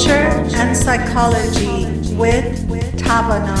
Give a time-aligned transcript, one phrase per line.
[0.00, 2.56] Culture and Psychology with
[2.96, 3.54] Tavana.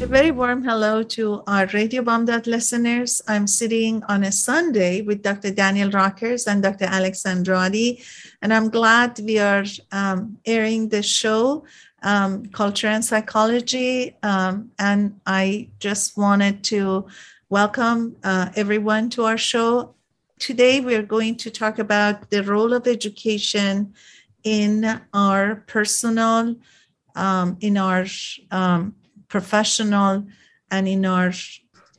[0.00, 3.20] A very warm hello to our Radio Bamdad listeners.
[3.26, 5.50] I'm sitting on a Sunday with Dr.
[5.50, 6.84] Daniel Rockers and Dr.
[6.84, 8.04] Alex Andrade,
[8.40, 11.64] and I'm glad we are um, airing the show,
[12.04, 14.14] um, Culture and Psychology.
[14.22, 17.08] Um, and I just wanted to
[17.50, 19.94] Welcome uh, everyone to our show.
[20.38, 23.92] Today we are going to talk about the role of education
[24.44, 26.56] in our personal,
[27.14, 28.06] um, in our
[28.50, 28.94] um,
[29.28, 30.26] professional,
[30.70, 31.32] and in our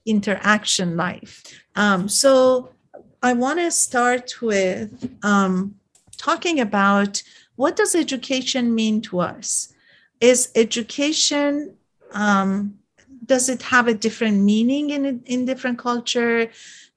[0.08, 1.44] interaction life.
[1.76, 2.72] Um, so
[3.22, 5.76] I want to start with um,
[6.18, 7.22] talking about
[7.56, 9.72] what does education mean to us?
[10.20, 11.78] Is education
[12.14, 12.80] um,
[13.26, 16.50] does it have a different meaning in in different culture?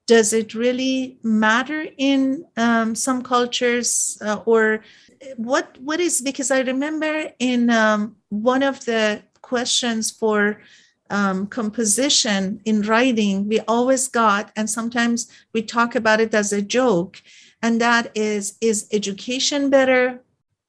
[0.07, 4.83] Does it really matter in um, some cultures, uh, or
[5.37, 5.77] what?
[5.81, 10.61] What is because I remember in um, one of the questions for
[11.11, 16.63] um, composition in writing, we always got, and sometimes we talk about it as a
[16.63, 17.23] joke,
[17.63, 20.21] and that is: is education better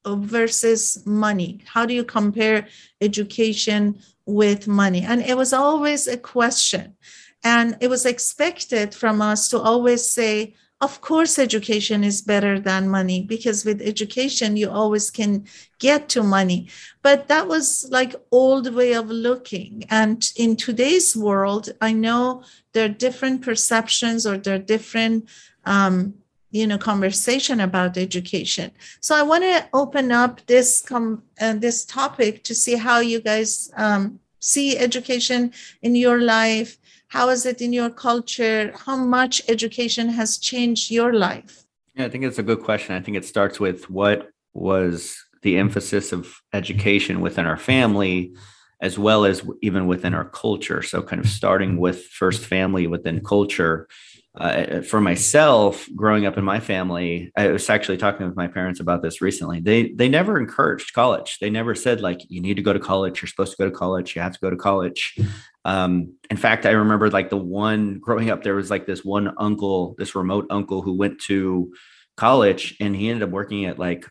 [0.05, 1.59] versus money?
[1.65, 2.67] How do you compare
[3.01, 5.01] education with money?
[5.01, 6.95] And it was always a question.
[7.43, 12.89] And it was expected from us to always say, of course, education is better than
[12.89, 15.45] money because with education, you always can
[15.77, 16.69] get to money.
[17.01, 19.83] But that was like old way of looking.
[19.89, 25.27] And in today's world, I know there are different perceptions or there are different
[25.65, 26.13] um,
[26.51, 28.71] you know conversation about education.
[29.01, 33.19] So i want to open up this com- uh, this topic to see how you
[33.21, 36.77] guys um, see education in your life.
[37.07, 38.71] How is it in your culture?
[38.85, 41.65] How much education has changed your life?
[41.95, 42.95] Yeah i think it's a good question.
[42.95, 48.33] I think it starts with what was the emphasis of education within our family
[48.81, 50.81] as well as even within our culture.
[50.81, 53.87] So kind of starting with first family within culture
[54.35, 58.79] uh, for myself, growing up in my family, I was actually talking with my parents
[58.79, 59.59] about this recently.
[59.59, 61.39] They they never encouraged college.
[61.39, 63.21] They never said like you need to go to college.
[63.21, 64.15] You're supposed to go to college.
[64.15, 65.17] You have to go to college.
[65.65, 69.33] Um, in fact, I remember like the one growing up, there was like this one
[69.37, 71.73] uncle, this remote uncle who went to
[72.15, 74.07] college, and he ended up working at like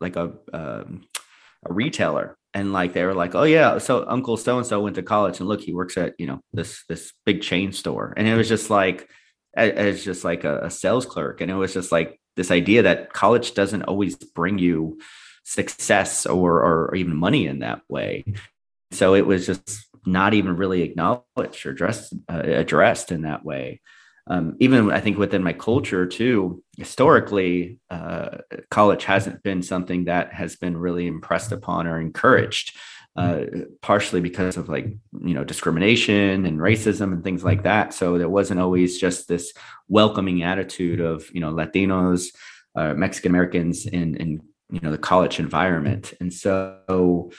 [0.00, 1.04] like a um,
[1.64, 4.96] a retailer and like they were like oh yeah so uncle so and so went
[4.96, 8.26] to college and look he works at you know this this big chain store and
[8.26, 9.08] it was just like
[9.54, 11.40] as just like a, a sales clerk.
[11.40, 14.98] And it was just like this idea that college doesn't always bring you
[15.44, 18.24] success or, or even money in that way.
[18.92, 23.80] So it was just not even really acknowledged or addressed, uh, addressed in that way.
[24.26, 28.38] Um, even I think within my culture too, historically, uh,
[28.70, 32.76] college hasn't been something that has been really impressed upon or encouraged
[33.16, 33.44] uh,
[33.82, 37.92] partially because of like you know discrimination and racism and things like that.
[37.92, 39.52] So there wasn't always just this
[39.88, 42.34] welcoming attitude of you know Latinos,
[42.74, 44.40] uh, Mexican Americans in in
[44.70, 47.30] you know the college environment, and so.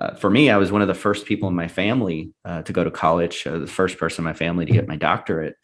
[0.00, 2.72] Uh, for me, I was one of the first people in my family uh, to
[2.72, 5.56] go to college, the first person in my family to get my doctorate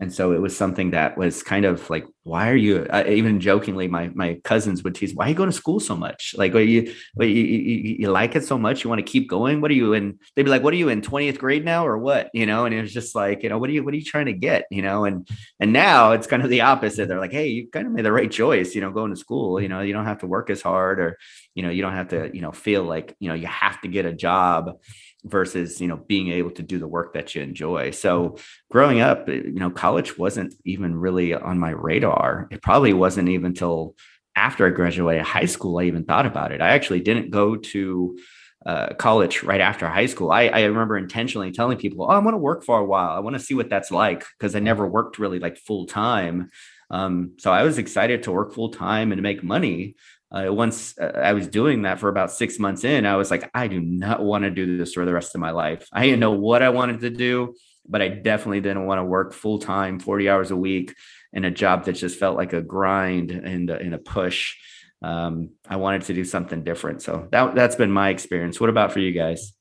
[0.00, 3.86] and so it was something that was kind of like why are you even jokingly
[3.86, 6.34] my my cousins would tease why are you going to school so much?
[6.36, 8.82] Like are you, you, you, you like it so much?
[8.82, 9.60] You want to keep going?
[9.60, 11.98] What are you in they'd be like what are you in 20th grade now or
[11.98, 12.30] what?
[12.32, 14.04] You know and it was just like you know what are you what are you
[14.04, 14.64] trying to get?
[14.70, 15.28] You know and
[15.60, 17.08] and now it's kind of the opposite.
[17.08, 19.60] They're like hey you kind of made the right choice you know going to school
[19.60, 21.18] you know you don't have to work as hard or
[21.54, 23.88] you know you don't have to you know feel like you know you have to
[23.88, 24.78] get a job
[25.24, 27.90] versus you know being able to do the work that you enjoy.
[27.90, 28.36] So
[28.70, 32.48] growing up eh, you know college wasn't even really on my radar.
[32.50, 33.96] It probably wasn't even until
[34.36, 36.60] after i graduated high school i even thought about it.
[36.60, 38.18] I actually didn't go to
[38.64, 40.30] uh, college right after high school.
[40.30, 43.10] I, I remember intentionally telling people oh i want to work for a while.
[43.10, 46.50] I want to see what that's like because i never worked really like full time.
[46.90, 49.96] Um, so i was excited to work full time and to make money
[50.32, 53.50] uh, once uh, I was doing that for about six months in, I was like,
[53.52, 55.88] I do not want to do this for the rest of my life.
[55.92, 57.54] I didn't know what I wanted to do,
[57.88, 60.94] but I definitely didn't want to work full time, 40 hours a week
[61.32, 64.56] in a job that just felt like a grind and, and a push.
[65.02, 67.02] Um, I wanted to do something different.
[67.02, 68.60] So that, that's been my experience.
[68.60, 69.52] What about for you guys?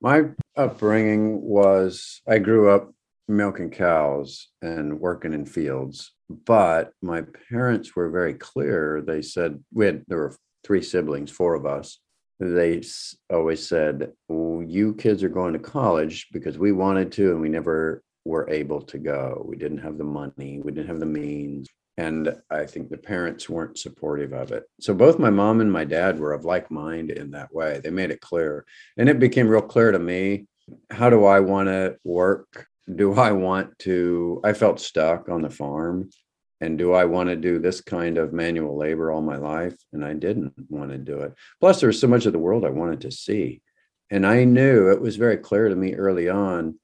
[0.00, 2.90] My upbringing was I grew up
[3.28, 9.02] milking cows and working in fields but my parents were very clear.
[9.04, 11.98] They said we had there were three siblings, four of us.
[12.38, 12.82] They
[13.30, 17.48] always said, well, "You kids are going to college because we wanted to, and we
[17.48, 19.44] never were able to go.
[19.46, 21.68] We didn't have the money, we didn't have the means.
[21.96, 24.64] And I think the parents weren't supportive of it.
[24.80, 27.80] So both my mom and my dad were of like mind in that way.
[27.82, 28.64] They made it clear.
[28.96, 30.46] And it became real clear to me
[30.90, 32.69] how do I want to work?
[32.92, 34.40] Do I want to?
[34.44, 36.10] I felt stuck on the farm.
[36.62, 39.76] And do I want to do this kind of manual labor all my life?
[39.92, 41.32] And I didn't want to do it.
[41.58, 43.62] Plus, there was so much of the world I wanted to see.
[44.10, 46.74] And I knew it was very clear to me early on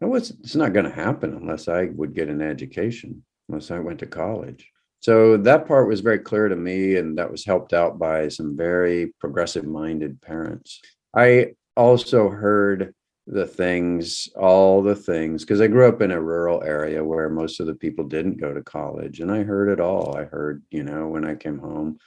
[0.00, 4.06] it's not going to happen unless I would get an education, unless I went to
[4.06, 4.70] college.
[5.00, 8.56] So that part was very clear to me, and that was helped out by some
[8.56, 10.80] very progressive minded parents.
[11.14, 12.94] I also heard
[13.30, 17.60] the things, all the things, because I grew up in a rural area where most
[17.60, 20.16] of the people didn't go to college, and I heard it all.
[20.16, 21.98] I heard, you know, when I came home,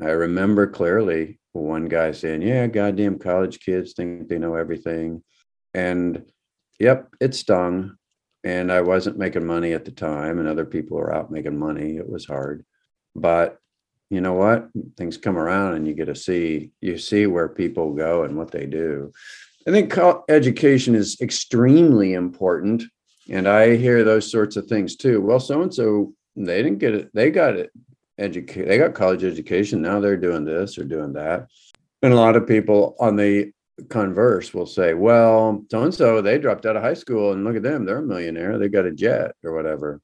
[0.00, 5.22] I remember clearly one guy saying, Yeah, goddamn college kids think they know everything.
[5.72, 6.24] And
[6.78, 7.96] yep, it stung.
[8.44, 11.96] And I wasn't making money at the time, and other people were out making money.
[11.96, 12.66] It was hard.
[13.14, 13.58] But
[14.10, 14.68] you know what?
[14.96, 18.52] Things come around and you get to see, you see where people go and what
[18.52, 19.10] they do.
[19.66, 19.96] I think
[20.28, 22.84] education is extremely important.
[23.28, 25.20] And I hear those sorts of things too.
[25.20, 27.70] Well, so and so, they didn't get it, they got it
[28.18, 29.82] educate they got college education.
[29.82, 31.48] Now they're doing this or doing that.
[32.02, 33.52] And a lot of people on the
[33.88, 37.56] converse will say, well, so and so, they dropped out of high school and look
[37.56, 40.00] at them, they're a millionaire, they got a jet or whatever.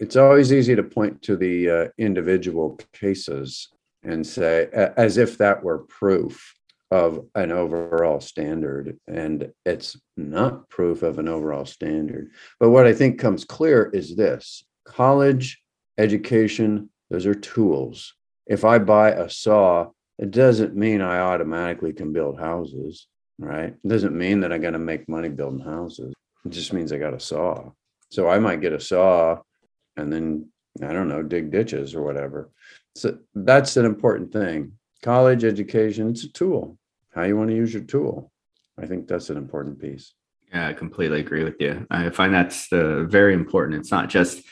[0.00, 3.68] It's always easy to point to the uh, individual cases
[4.02, 6.54] and say, as if that were proof
[6.92, 8.98] of an overall standard.
[9.08, 12.30] And it's not proof of an overall standard.
[12.60, 15.62] But what I think comes clear is this college
[15.98, 18.14] education, those are tools.
[18.46, 23.06] If I buy a saw, it doesn't mean I automatically can build houses
[23.42, 23.74] right?
[23.84, 26.14] It doesn't mean that I got to make money building houses.
[26.44, 27.70] It just means I got a saw.
[28.10, 29.38] So I might get a saw
[29.96, 30.48] and then,
[30.82, 32.50] I don't know, dig ditches or whatever.
[32.94, 34.72] So that's an important thing.
[35.02, 36.78] College education, it's a tool.
[37.14, 38.32] How you want to use your tool.
[38.78, 40.14] I think that's an important piece.
[40.52, 41.86] Yeah, I completely agree with you.
[41.90, 43.80] I find that's the very important.
[43.80, 44.42] It's not just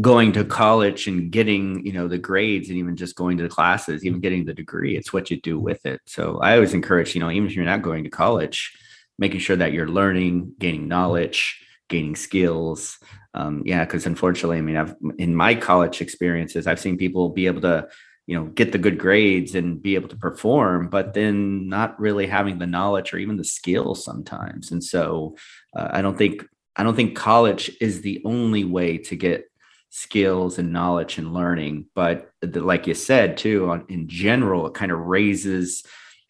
[0.00, 3.48] going to college and getting you know the grades and even just going to the
[3.48, 7.14] classes even getting the degree it's what you do with it so i always encourage
[7.14, 8.76] you know even if you're not going to college
[9.18, 12.98] making sure that you're learning gaining knowledge gaining skills
[13.32, 17.46] um, yeah because unfortunately i mean i've in my college experiences i've seen people be
[17.46, 17.88] able to
[18.26, 22.26] you know get the good grades and be able to perform but then not really
[22.26, 24.72] having the knowledge or even the skills sometimes.
[24.72, 25.36] And so
[25.74, 26.44] uh, i don't think
[26.76, 29.50] i don't think college is the only way to get
[29.90, 34.74] skills and knowledge and learning but the, like you said too on, in general it
[34.74, 35.84] kind of raises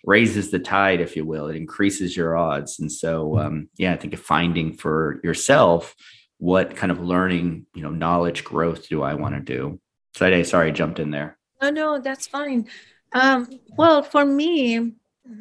[0.05, 1.49] raises the tide if you will.
[1.49, 2.79] It increases your odds.
[2.79, 5.95] And so um, yeah i think finding for yourself
[6.39, 9.81] what kind of learning you know knowledge growth do i want to do.
[10.15, 12.69] So I, sorry i jumped in there no no that's fine.
[13.13, 14.93] Um, well for me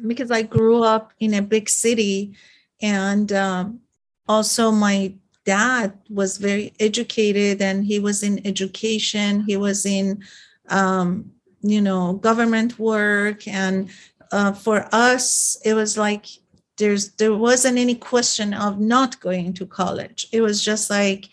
[0.06, 2.34] because i grew up in a big city
[2.80, 3.80] and um,
[4.28, 5.14] also my
[5.44, 10.22] dad was very educated and he was in education he was in
[10.68, 11.30] um,
[11.60, 13.90] you know government work and
[14.32, 16.26] uh, for us it was like
[16.76, 20.28] there's there wasn't any question of not going to college.
[20.32, 21.28] It was just like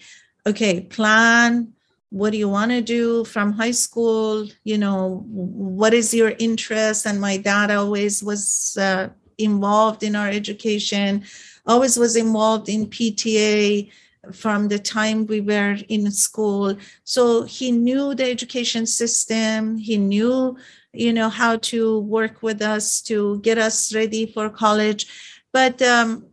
[0.46, 1.74] okay plan
[2.14, 4.48] what do you want to do from high school?
[4.64, 7.08] You know what is your interest?
[7.08, 11.24] And my dad always was uh, involved in our education
[11.66, 13.90] always was involved in pta
[14.32, 16.78] from the time we were in school.
[17.04, 19.78] So he knew the education system.
[19.78, 20.58] He knew
[20.94, 25.08] you know how to work with us to get us ready for college.
[25.52, 26.28] But um,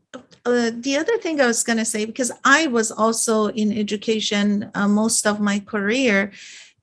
[0.47, 4.71] uh, the other thing i was going to say because i was also in education
[4.75, 6.33] uh, most of my career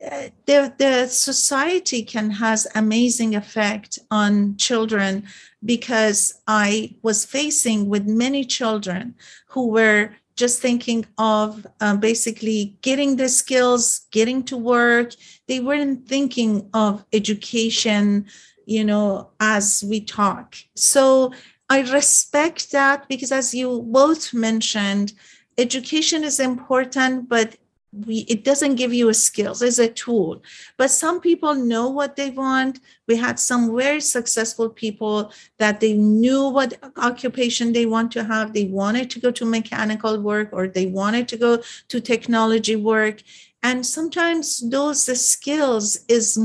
[0.05, 5.23] uh, the, the society can has amazing effect on children
[5.65, 9.15] because i was facing with many children
[9.47, 15.13] who were just thinking of uh, basically getting the skills, getting to work.
[15.47, 18.27] They weren't thinking of education,
[18.65, 20.55] you know, as we talk.
[20.75, 21.33] So
[21.69, 25.13] I respect that because, as you both mentioned,
[25.57, 27.57] education is important, but
[28.05, 30.43] we it doesn't give you a skills it's a tool.
[30.77, 32.79] But some people know what they want.
[33.07, 38.53] We had some very successful people that they knew what occupation they want to have.
[38.53, 43.23] They wanted to go to mechanical work or they wanted to go to technology work.
[43.63, 46.37] And sometimes those skills is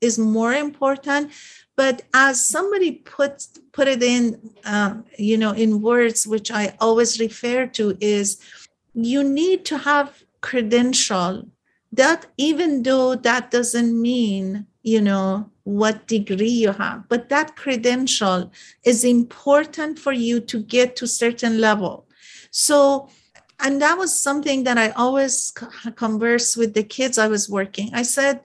[0.00, 1.30] is more important
[1.76, 7.20] but as somebody put put it in uh, you know in words which i always
[7.20, 8.40] refer to is
[8.94, 11.46] you need to have credential
[11.92, 18.50] that even though that doesn't mean you know what degree you have but that credential
[18.84, 22.06] is important for you to get to certain level.
[22.50, 23.08] So
[23.58, 25.52] and that was something that i always
[25.96, 27.90] converse with the kids i was working.
[27.92, 28.40] I said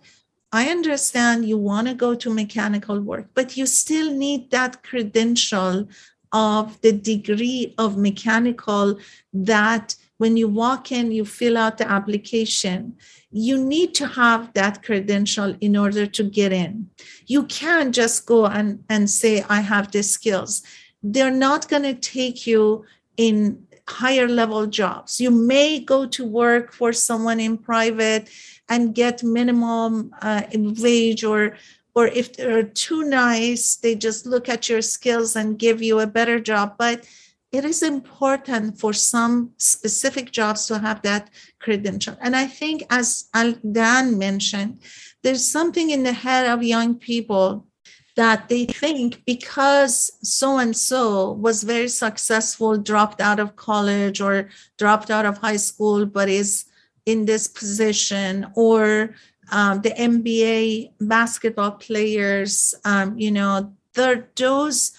[0.52, 5.88] i understand you want to go to mechanical work but you still need that credential
[6.34, 8.98] of the degree of mechanical
[9.34, 12.96] that when you walk in you fill out the application
[13.32, 16.90] you need to have that credential in order to get in.
[17.28, 20.64] You can't just go and, and say, I have the skills.
[21.02, 25.20] They're not going to take you in higher level jobs.
[25.20, 28.30] You may go to work for someone in private
[28.72, 31.58] and get minimum uh, wage or
[31.94, 36.08] or if they're too nice, they just look at your skills and give you a
[36.08, 36.76] better job.
[36.78, 37.06] But
[37.52, 42.16] it is important for some specific jobs to have that credential.
[42.22, 44.80] And I think, as Dan mentioned,
[45.22, 47.68] there's something in the head of young people
[48.16, 54.50] that they think because so and so was very successful, dropped out of college or
[54.78, 56.71] dropped out of high school, but is
[57.06, 59.16] in this position, or
[59.52, 64.92] um, the NBA basketball players, um, you know, there those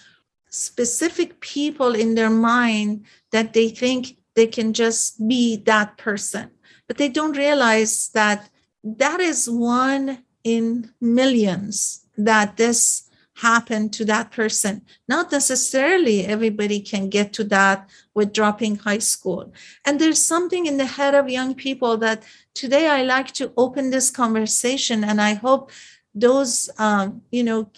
[0.49, 6.51] specific people in their mind that they think they can just be that person
[6.87, 8.49] but they don't realize that
[8.83, 13.02] that is one in millions that this
[13.37, 19.51] happened to that person not necessarily everybody can get to that with dropping high school
[19.85, 22.23] and there's something in the head of young people that
[22.53, 25.71] today i like to open this conversation and i hope
[26.13, 27.69] those um, you know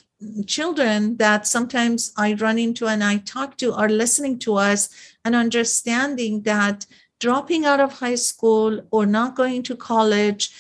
[0.46, 4.90] children that sometimes I run into and I talk to are listening to us
[5.24, 6.86] and understanding that
[7.20, 10.54] dropping out of high school or not going to college,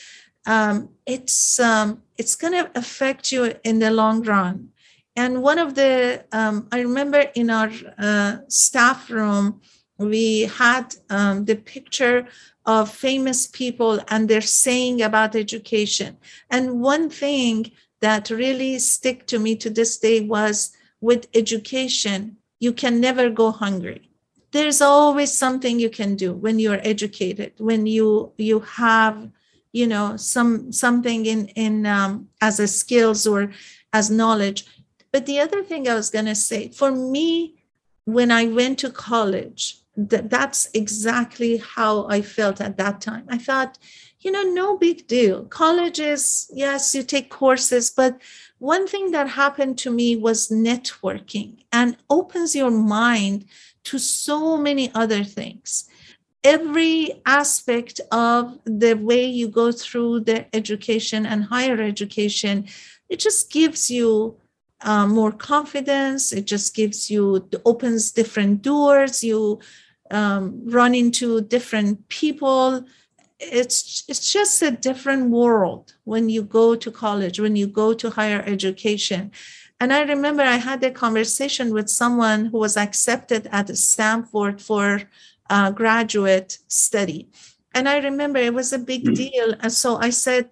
[0.46, 4.70] um, it's um, it's going to affect you in the long run.
[5.16, 9.62] And one of the um, I remember in our uh, staff room
[9.98, 12.28] we had um, the picture
[12.66, 16.18] of famous people and they're saying about education.
[16.50, 22.74] And one thing that really stick to me to this day was with education, you
[22.74, 24.10] can never go hungry.
[24.52, 29.30] There's always something you can do when you're educated, when you you have,
[29.74, 33.52] you know, some something in in um, as a skills or
[33.92, 34.66] as knowledge.
[35.16, 37.56] But the other thing I was gonna say, for me,
[38.04, 43.26] when I went to college, that, that's exactly how I felt at that time.
[43.30, 43.78] I thought,
[44.20, 45.46] you know, no big deal.
[45.46, 48.20] Colleges, yes, you take courses, but
[48.58, 53.46] one thing that happened to me was networking and opens your mind
[53.86, 55.88] to so many other things.
[56.44, 62.68] Every aspect of the way you go through the education and higher education,
[63.08, 64.42] it just gives you
[64.82, 66.34] uh, more confidence.
[66.34, 69.24] It just gives you, opens different doors.
[69.24, 69.60] You
[70.12, 72.86] um, run into different people
[73.40, 78.10] it's it's just a different world when you go to college when you go to
[78.10, 79.32] higher education
[79.80, 85.02] and i remember i had a conversation with someone who was accepted at stanford for
[85.50, 87.30] uh, graduate study
[87.74, 89.16] and i remember it was a big mm.
[89.16, 90.50] deal and so i said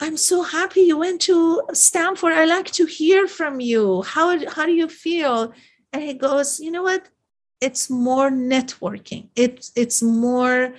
[0.00, 2.32] i'm so happy you went to stanford.
[2.32, 4.02] I like to hear from you.
[4.02, 5.52] How, how do you feel?
[5.92, 7.08] And he goes you know what?
[7.60, 9.28] It's more networking.
[9.36, 10.74] It's it's more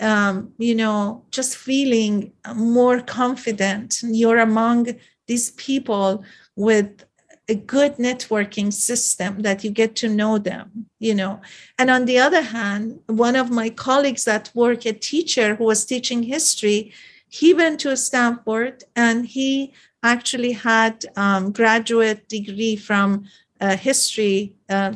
[0.00, 4.00] um, you know, just feeling more confident.
[4.02, 4.96] You're among
[5.26, 6.24] these people
[6.56, 7.04] with
[7.48, 11.40] a good networking system that you get to know them, you know.
[11.78, 15.84] And on the other hand, one of my colleagues at work, a teacher who was
[15.84, 16.92] teaching history,
[17.30, 19.72] he went to Stanford and he
[20.02, 23.24] actually had um, graduate degree from
[23.60, 24.92] uh, history uh,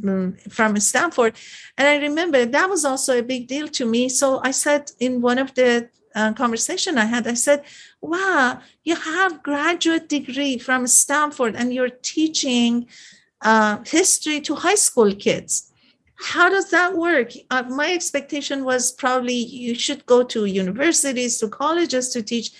[0.00, 1.34] Mm, from Stanford.
[1.76, 4.08] And I remember that was also a big deal to me.
[4.08, 7.64] So I said in one of the uh, conversation I had, I said,
[8.00, 12.86] wow, you have graduate degree from Stanford and you're teaching
[13.42, 15.67] uh, history to high school kids.
[16.20, 17.32] How does that work?
[17.50, 22.50] Uh, my expectation was probably you should go to universities, to colleges to teach.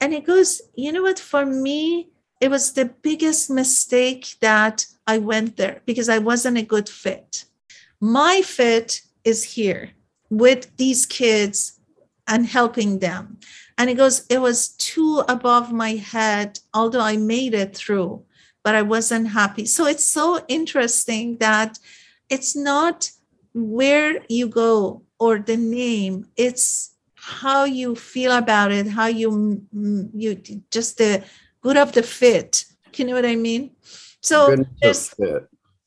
[0.00, 2.10] And he goes, you know what, for me,
[2.40, 7.44] it was the biggest mistake that I went there because I wasn't a good fit.
[8.00, 9.90] My fit is here
[10.30, 11.80] with these kids
[12.28, 13.38] and helping them.
[13.78, 18.22] And it goes, it was too above my head, although I made it through,
[18.62, 19.64] but I wasn't happy.
[19.64, 21.78] So it's so interesting that
[22.28, 23.10] it's not
[23.54, 26.26] where you go or the name.
[26.36, 29.60] It's how you feel about it how you
[30.14, 31.24] you just the
[31.60, 32.64] good of the fit.
[32.94, 33.70] You know what i mean?
[34.20, 34.54] So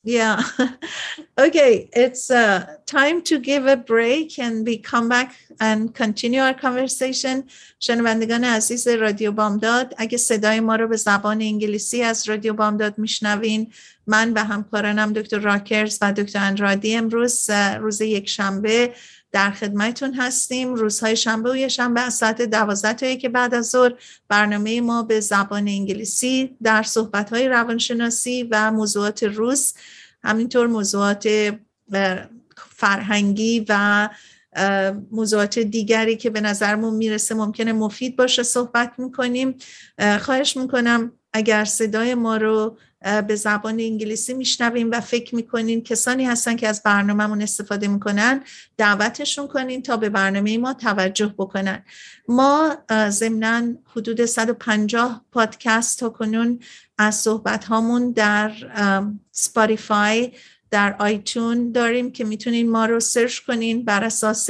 [0.04, 0.42] yeah.
[1.40, 6.54] Okay it's uh, time to give a break and we come back and continue our
[6.54, 7.44] conversation.
[7.80, 13.72] شنوندگان عزیز رادیو بامداد اگه صدای ما رو به زبان انگلیسی از رادیو بامداد میشنوین
[14.08, 18.94] من و همکارانم دکتر راکرز و دکتر اندرادی امروز روز یک شنبه
[19.32, 20.74] در خدمتون هستیم.
[20.74, 23.94] روزهای شنبه و یه شنبه از ساعت دوازده که بعد از ظهر.
[24.28, 29.74] برنامه ما به زبان انگلیسی در صحبتهای روانشناسی و موضوعات روز
[30.24, 31.30] همینطور موضوعات
[32.56, 34.10] فرهنگی و
[35.12, 39.56] موضوعات دیگری که به نظرمون می‌رسه ممکنه مفید باشه صحبت می‌کنیم.
[40.22, 42.78] خواهش می‌کنم اگر صدای ما رو
[43.28, 48.44] به زبان انگلیسی میشنویم و فکر می‌کنین کسانی هستن که از برنامهمون استفاده می‌کنن
[48.78, 51.84] دعوتشون کنین تا به برنامه ما توجه بکنن.
[52.28, 52.78] ما
[53.10, 53.64] ضمنا
[53.96, 56.60] حدود 150 پادکست تا کنون
[56.98, 58.52] از صحبت هامون در
[59.32, 60.32] سپاریفای
[60.72, 64.50] در آیتون داریم که می‌تونین ما رو سرچ کنین بر اساس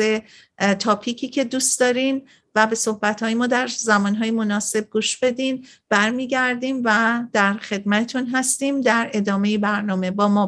[0.79, 2.27] تاپیکی که دوست دارین.
[2.55, 8.27] و به صحبت های ما در زمان های مناسب گوش بدین برمیگردیم و در خدمتون
[8.27, 8.81] هستیم.
[8.81, 10.47] در ادامه برنامه با ما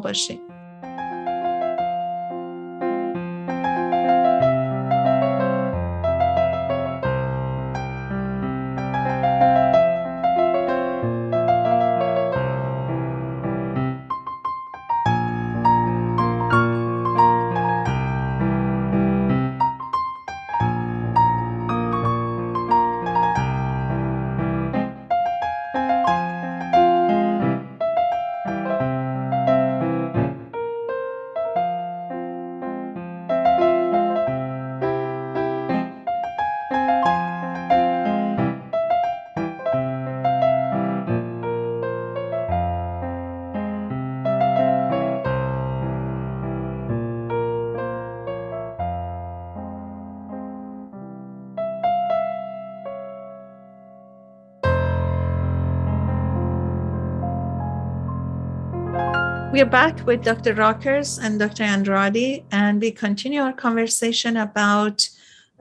[59.54, 60.52] We are back with Dr.
[60.54, 61.62] Rockers and Dr.
[61.62, 65.08] Andrade, and we continue our conversation about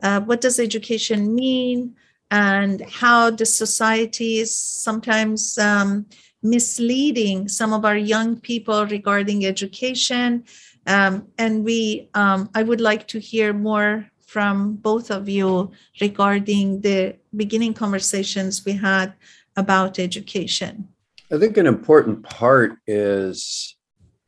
[0.01, 1.95] uh, what does education mean
[2.31, 6.07] and how the society is sometimes um,
[6.41, 10.43] misleading some of our young people regarding education.
[10.87, 15.69] Um, and we, um, I would like to hear more from both of you
[16.01, 19.13] regarding the beginning conversations we had
[19.55, 20.87] about education.
[21.31, 23.72] I think an important part is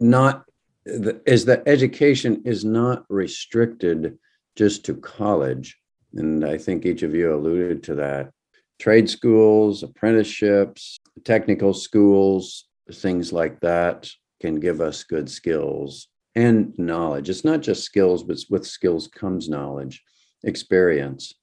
[0.10, 0.46] not
[0.86, 4.18] is that education is not restricted
[4.56, 5.78] just to college.
[6.14, 8.32] And i think each of you alluded to that.
[8.80, 14.10] Trade schools apprenticeships technical schools things like that
[14.42, 17.30] can give us good skills and knowledge.
[17.30, 20.04] It's not just skills but with skills comes knowledge
[20.44, 21.34] experience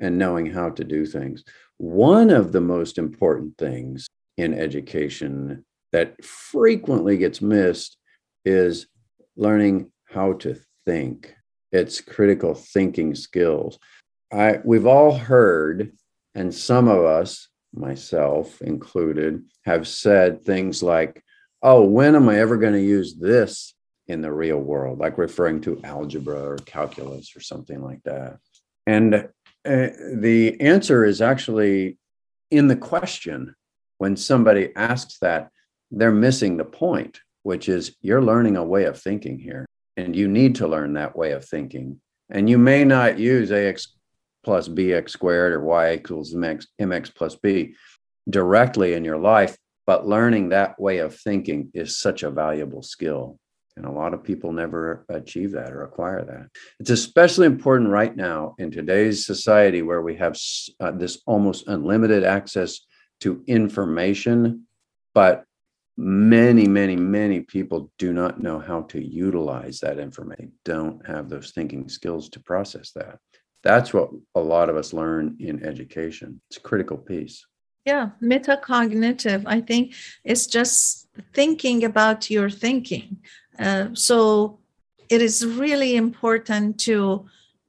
[0.00, 1.44] and knowing how to do things.
[1.76, 7.97] One of the most important things in education that frequently gets missed
[8.48, 8.86] is
[9.36, 11.34] learning how to think.
[11.70, 13.78] It's critical thinking skills.
[14.32, 15.92] I we've all heard,
[16.34, 21.22] and some of us, myself included, have said things like,
[21.62, 23.74] "Oh, when am I ever going to use this
[24.06, 28.38] in the real world?" Like referring to algebra or calculus or something like that.
[28.86, 31.98] And uh, the answer is actually
[32.50, 33.54] in the question.
[33.98, 35.50] When somebody asks that,
[35.90, 40.28] they're missing the point which is you're learning a way of thinking here, and you
[40.28, 42.00] need to learn that way of thinking.
[42.30, 43.94] And you may not use ax
[44.44, 47.74] plus bx squared or y equals mx, mx plus b
[48.28, 53.38] directly in your life, but learning that way of thinking is such a valuable skill.
[53.76, 56.48] And a lot of people never achieve that or acquire that.
[56.80, 60.36] It's especially important right now in today's society where we have
[60.80, 62.80] uh, this almost unlimited access
[63.20, 64.66] to information,
[65.14, 65.44] but
[65.98, 71.50] many, many, many people do not know how to utilize that information, don't have those
[71.50, 73.18] thinking skills to process that.
[73.64, 76.40] That's what a lot of us learn in education.
[76.48, 77.44] It's a critical piece.
[77.84, 79.42] Yeah, metacognitive.
[79.46, 83.18] I think it's just thinking about your thinking.
[83.58, 84.60] Uh, so
[85.08, 87.26] it is really important to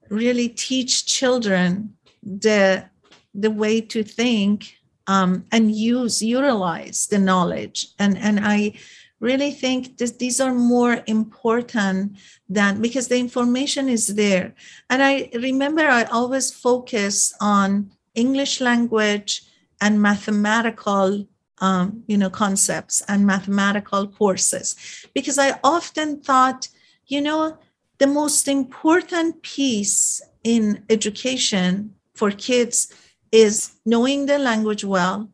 [0.10, 2.86] really teach children the
[3.34, 4.79] the way to think
[5.14, 8.74] um, and use utilize the knowledge and and i
[9.20, 12.18] really think that these are more important
[12.48, 14.54] than because the information is there.
[14.90, 19.44] And I remember I always focus on English language
[19.82, 21.28] and mathematical
[21.62, 24.78] um, you know concepts and mathematical courses
[25.14, 26.70] because I often thought,
[27.06, 27.58] you know,
[27.98, 32.94] the most important piece in education for kids
[33.32, 35.30] is knowing the language well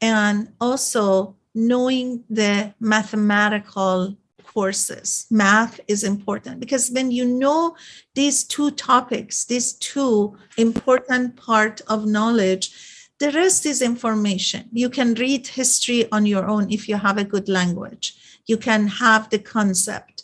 [0.00, 5.26] and also knowing the mathematical courses.
[5.30, 7.76] Math is important because when you know
[8.14, 12.70] these two topics, these two important part of knowledge,
[13.18, 14.68] the rest is information.
[14.72, 18.14] You can read history on your own if you have a good language.
[18.46, 20.22] You can have the concept.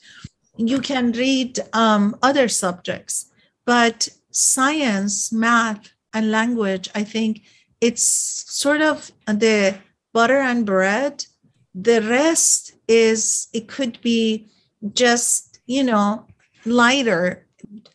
[0.57, 3.31] You can read um, other subjects,
[3.67, 7.43] but science, math, and language, I think
[7.81, 9.77] it's sort of the
[10.13, 11.27] butter and bread.
[11.75, 14.49] The rest is, it could be
[14.93, 16.27] just, you know,
[16.65, 17.47] lighter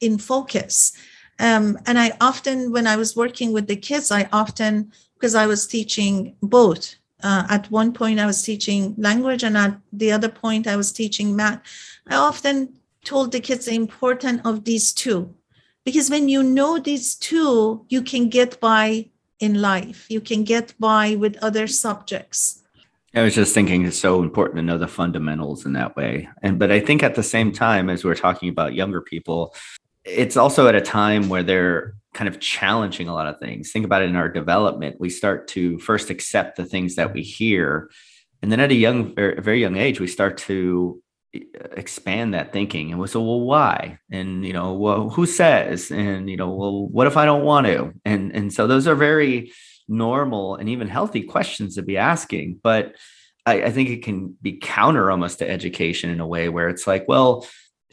[0.01, 0.93] in focus.
[1.39, 5.47] Um, and I often, when I was working with the kids, I often, because I
[5.47, 6.95] was teaching both.
[7.23, 10.91] Uh, at one point, I was teaching language, and at the other point, I was
[10.91, 11.61] teaching math.
[12.07, 15.33] I often told the kids the importance of these two
[15.85, 20.05] because when you know these two you can get by in life.
[20.09, 22.61] You can get by with other subjects.
[23.15, 26.29] I was just thinking it's so important to know the fundamentals in that way.
[26.43, 29.55] And but i think at the same time as we're talking about younger people
[30.05, 33.71] it's also at a time where they're kind of challenging a lot of things.
[33.71, 34.95] Think about it in our development.
[34.99, 37.91] We start to first accept the things that we hear.
[38.41, 41.01] And then at a young a very young age we start to
[41.33, 42.91] expand that thinking.
[42.91, 43.99] And was so well why?
[44.11, 45.91] And you know well who says?
[45.91, 47.93] And you know well what if i don't want to?
[48.05, 49.51] And and so those are very
[49.87, 52.59] normal and even healthy questions to be asking.
[52.63, 52.95] But
[53.45, 56.87] I, I think it can be counter almost to education in a way where it's
[56.87, 57.47] like well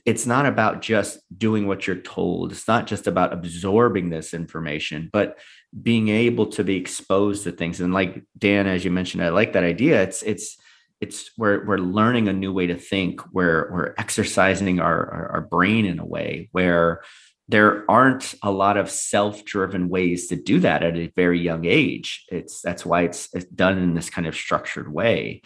[0.05, 2.53] it's not about just doing what you're told.
[2.53, 5.39] It's not just about absorbing this information but
[5.83, 7.81] being able to be exposed to things.
[7.81, 10.03] And like dan as you mentioned i like that idea.
[10.03, 10.57] It's it's
[11.01, 13.21] it's we're we're learning a new way to think.
[13.33, 17.03] Where we're exercising our, our, our brain in a way where
[17.49, 22.25] there aren't a lot of self-driven ways to do that at a very young age.
[22.29, 25.43] It's that's why it's, it's done in this kind of structured way.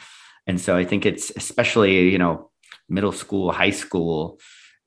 [0.47, 2.51] And so i think it's especially you know
[2.89, 4.41] middle school high school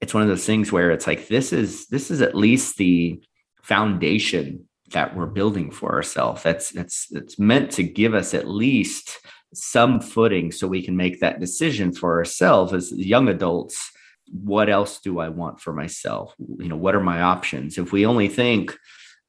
[0.04, 3.24] it's one of those things where it's like this is this is at least the
[3.62, 6.44] foundation that we're building for ourselves.
[6.44, 9.20] That's that's it's meant to give us at least
[9.54, 13.92] some footing so we can make that decision for ourselves as young adults.
[14.32, 16.34] What else do i want for myself?
[16.40, 17.78] You know what are my options?
[17.78, 18.78] If we only think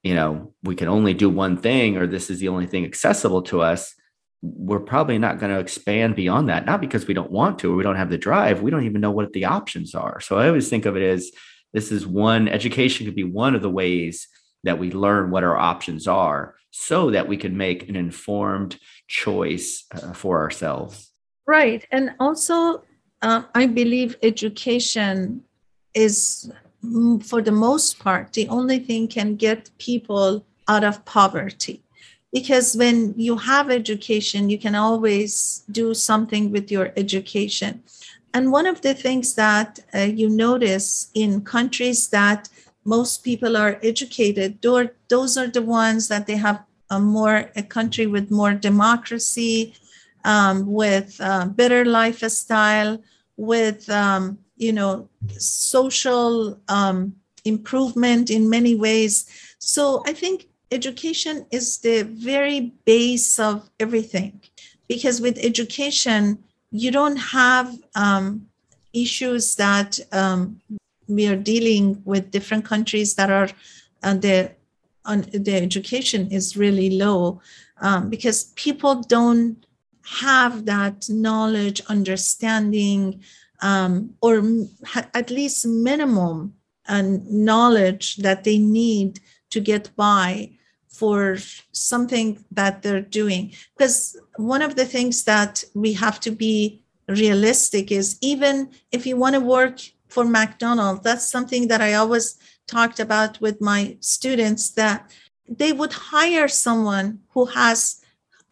[0.03, 3.43] you know we can only do one thing or this is the only thing accessible
[3.43, 3.95] to us
[4.45, 6.67] we're probably not going to expand beyond that.
[6.67, 8.61] Not because we don't want to or we don't have the drive.
[8.61, 10.21] We don't even know what the options are.
[10.21, 11.31] So i always think of it as
[11.73, 14.29] this is one education could be one of the ways
[14.63, 19.85] that we learn what our options are so that we can make an informed choice
[19.95, 21.13] uh, for ourselves.
[21.47, 21.87] Right.
[21.93, 22.83] And also,
[23.23, 25.45] uh, I believe education
[25.95, 26.51] is,
[26.85, 31.85] mm, for the most part, the only thing can get people out of poverty.
[32.33, 37.85] Because when you have education, you can always do something with your education.
[38.35, 42.49] And one of the things that uh, you notice in countries that
[42.85, 44.61] most people are educated
[45.09, 49.75] those are the ones that they have a more a country with more democracy
[50.25, 52.99] um, with uh, better lifestyle
[53.37, 59.27] with um, you know social um, improvement in many ways.
[59.59, 64.41] So i think education is the very base of everything
[64.89, 68.47] because with education you don't have um,
[68.93, 70.61] issues that um,
[71.09, 73.49] we are dealing with different countries that are
[74.03, 74.53] uh, the
[75.07, 77.41] on the education is really low
[77.83, 79.67] um, because people don't
[80.21, 83.23] have that knowledge understanding
[83.61, 84.43] um, or
[85.15, 86.55] at least minimum
[86.87, 90.51] and uh, knowledge that they need to get by
[90.89, 91.37] for
[91.73, 93.53] something that they're doing.
[93.77, 99.17] Because one of the things that we have to be realistic is even if you
[99.17, 99.81] want to work
[100.15, 101.03] for McDonald's.
[101.03, 105.11] That's something that I always talked about with my students that
[105.49, 108.01] they would hire someone who has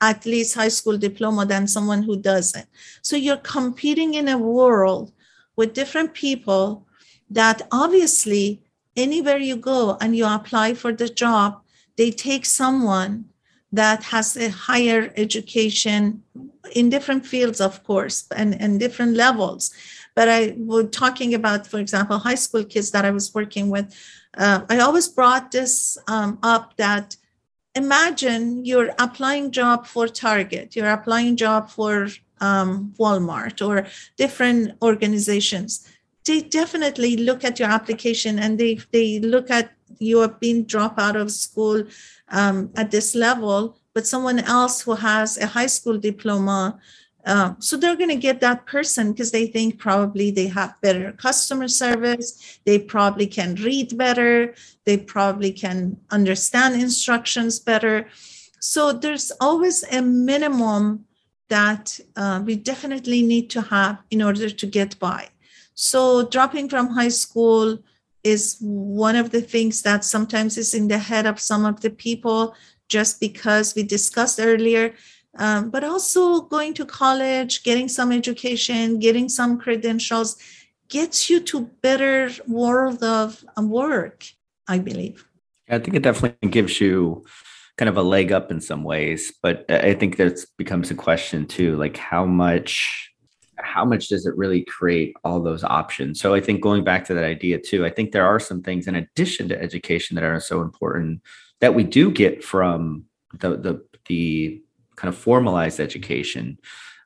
[0.00, 2.66] at least high school diploma than someone who doesn't.
[3.00, 5.12] So you're competing in a world
[5.56, 6.86] with different people
[7.30, 8.62] that obviously
[8.96, 11.62] anywhere you go and you apply for the job,
[11.96, 13.26] they take someone
[13.70, 16.22] that has a higher education
[16.74, 19.72] in different fields, of course, and, and different levels.
[20.14, 23.94] But I was talking about, for example, high school kids that I was working with.
[24.36, 27.16] Uh, I always brought this um, up that
[27.74, 32.08] imagine you're applying job for Target, you're applying job for
[32.40, 35.88] um, Walmart or different organizations.
[36.26, 40.98] They definitely look at your application and they they look at you have been dropped
[40.98, 41.84] out of school
[42.28, 46.78] um, at this level, but someone else who has a high school diploma.
[47.24, 51.12] Uh, so they're going to get that person because they think probably they have better
[51.12, 52.58] customer service.
[52.64, 54.54] They probably can read better.
[54.84, 58.08] They probably can understand instructions better.
[58.58, 61.04] So there's always a minimum
[61.48, 65.28] that uh, we definitely need to have in order to get by.
[65.74, 67.78] So dropping from high school
[68.24, 71.90] is one of the things that sometimes is in the head of some of the
[71.90, 72.54] people
[72.88, 74.94] just because we discussed earlier
[75.38, 80.36] um, but also going to college getting some education getting some credentials
[80.88, 84.24] gets you to better world of um, work
[84.68, 85.26] i believe
[85.70, 87.24] i think it definitely gives you
[87.78, 91.46] kind of a leg up in some ways but i think that becomes a question
[91.46, 93.12] too like how much
[93.62, 96.20] how much does it really create all those options?
[96.20, 98.86] So I think going back to that idea too, I think there are some things
[98.86, 101.22] in addition to education that are so important
[101.60, 103.04] that we do get from
[103.38, 104.62] the the the
[105.02, 106.58] kind of formalized education.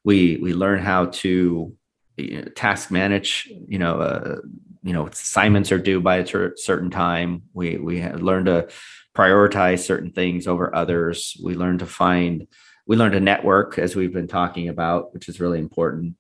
[0.04, 1.74] We we learn how to
[2.18, 3.50] you know, task manage.
[3.66, 4.37] You know, uh,
[4.82, 7.42] you know, assignments are due by a ter- certain time.
[7.54, 8.68] We we learn to
[9.16, 11.40] prioritize certain things over others.
[11.42, 12.46] We learn to find
[12.87, 16.16] we learn to network as we've been talking about, which is really important.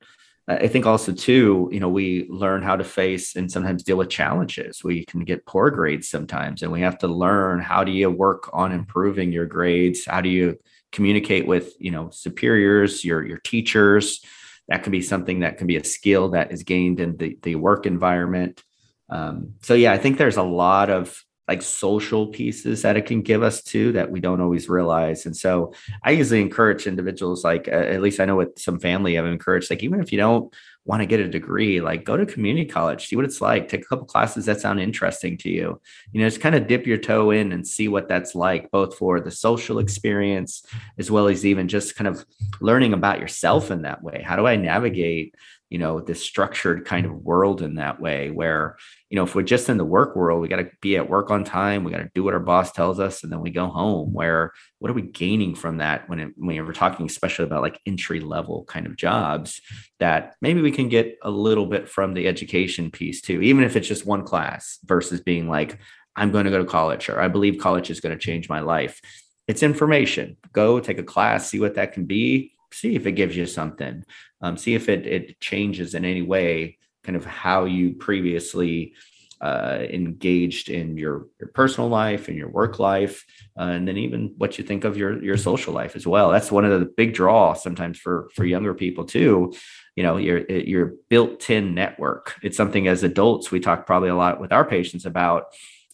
[0.48, 4.08] I think also too, you know, we learn how to face and sometimes deal with
[4.08, 4.82] challenges.
[4.82, 8.48] We can get poor grades sometimes, and we have to learn how do you work
[8.52, 10.06] on improving your grades?
[10.06, 10.56] How do you
[10.92, 14.24] communicate with, you know, superiors, your your teachers?
[14.68, 17.54] That can be something that can be a skill that is gained in the the
[17.54, 18.62] work environment.
[19.08, 23.22] Um, so yeah, I think there's a lot of like social pieces that it can
[23.22, 25.26] give us too that we don't always realize.
[25.26, 25.72] And so
[26.02, 29.70] I usually encourage individuals, like uh, at least I know with some family, I've encouraged,
[29.70, 30.52] like even if you don't
[30.86, 33.82] want to get a degree, like go to community college, see what it's like, take
[33.82, 35.80] a couple classes that sound interesting to you.
[36.12, 38.96] You know, just kind of dip your toe in and see what that's like, both
[38.96, 40.64] for the social experience
[40.98, 42.24] as well as even just kind of
[42.60, 44.22] learning about yourself in that way.
[44.24, 45.34] How do I navigate?
[45.70, 48.76] you know this structured kind of world in that way where
[49.16, 51.30] you know if we're just in the work world we got to be at work
[51.30, 53.66] on time we got to do what our boss tells us and then we go
[53.66, 57.62] home where what are we gaining from that when it, when we're talking especially about
[57.62, 59.62] like entry level kind of jobs
[60.00, 63.74] that maybe we can get a little bit from the education piece too even if
[63.74, 65.78] it's just one class versus being like
[66.14, 68.60] i'm going to go to college or i believe college is going to change my
[68.60, 69.00] life.
[69.48, 70.36] It's information.
[70.52, 74.04] Go take a class see what that can be see if it gives you something
[74.42, 76.76] um, see if it, it changes in any way
[77.06, 78.94] kind of how you previously
[79.40, 83.24] uh, engaged in your, your personal life and your work life
[83.58, 86.30] uh, and then even what you think of your your social life as well.
[86.30, 89.52] That's one of the big draw sometimes for for younger people too.
[89.94, 92.34] You know your your built-in network.
[92.42, 95.46] It's something as adults we talk probably a lot with our patients about.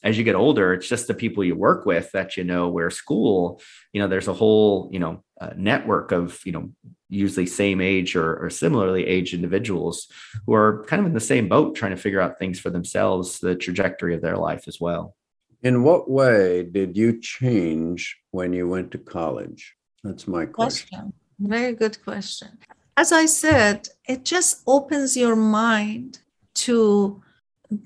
[0.05, 2.91] As you get older it's just the people you work with that you know where
[2.91, 3.61] school
[3.93, 6.71] you know there's a whole you know uh, network of you know
[7.09, 10.07] usually same age or, or similarly aged individuals
[10.47, 13.41] who are kind of in the same boat trying to figure out things for themselves
[13.41, 15.15] the trajectory of their life as well.
[15.63, 19.75] In what way did you change when you went to college?
[20.05, 21.13] That's my question, question.
[21.39, 22.51] very good question.
[22.97, 26.21] As i said it just opens your mind
[26.67, 27.21] to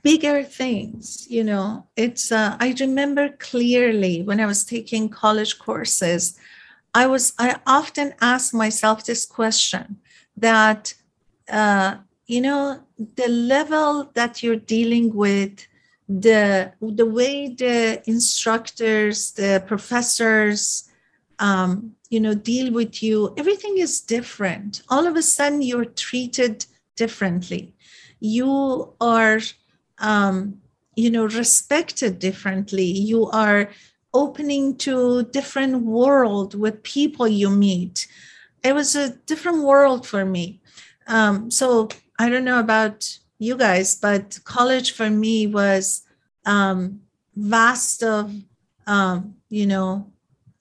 [0.03, 1.87] bigger things you know.
[1.97, 6.39] It's uh, i remember clearly when i was taking college courses
[6.95, 9.99] i was i often ask myself this question
[10.37, 10.95] that
[11.51, 11.97] uh,
[12.27, 12.81] you know
[13.17, 15.67] the level that you're dealing with
[16.09, 20.89] the the way the instructors the professors
[21.39, 24.83] um, you know deal with you everything is different.
[24.89, 27.75] All of a sudden you're treated differently.
[28.21, 29.41] You are
[29.99, 30.61] um,
[30.95, 32.85] you know respected differently.
[32.85, 33.71] You are
[34.15, 38.07] opening to different world with people you meet.
[38.63, 40.61] It was a different world for me.
[41.07, 41.89] Um, so
[42.19, 46.03] i don't know about you guys but college for me was
[46.45, 47.01] um,
[47.35, 48.33] vast of
[48.87, 50.11] um, you know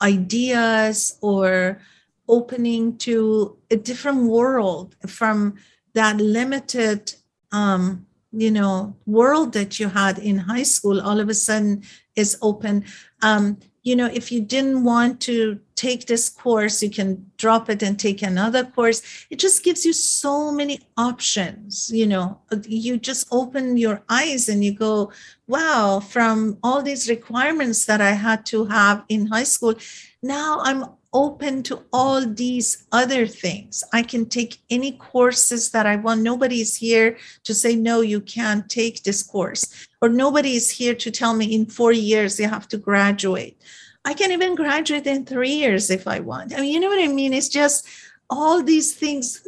[0.01, 1.79] ideas or
[2.27, 5.55] opening to a different world from
[5.93, 7.13] that limited
[7.51, 11.83] um, you know world that you had in high school all of a sudden
[12.15, 12.85] is open.
[13.21, 17.83] Um, you know if you didn't want to take this course you can drop it
[17.83, 19.01] and take another course.
[19.29, 22.41] It just gives you so many options you know.
[22.67, 25.11] You just open your eyes and you go
[25.47, 29.75] wow from all these requirements that i had to have in high school
[30.23, 30.85] now i'm
[31.15, 33.86] open to all these other things.
[33.93, 36.21] I can take any courses that I want.
[36.21, 41.10] Nobody's here to say, no, you can't take this course, or nobody is here to
[41.10, 43.58] tell me in four years you have to graduate.
[44.04, 46.54] I can even graduate in three years if I want.
[46.54, 47.34] I mean, you know what I mean?
[47.34, 47.88] It's just
[48.30, 49.47] all these things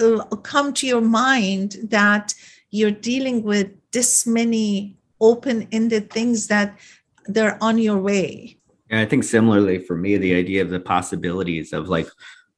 [0.00, 2.32] uh, come to your mind that
[2.70, 6.78] you're dealing with this many open ended things that
[7.26, 8.57] they're on your way
[8.90, 12.08] and I think similarly for me, the idea of the possibilities of like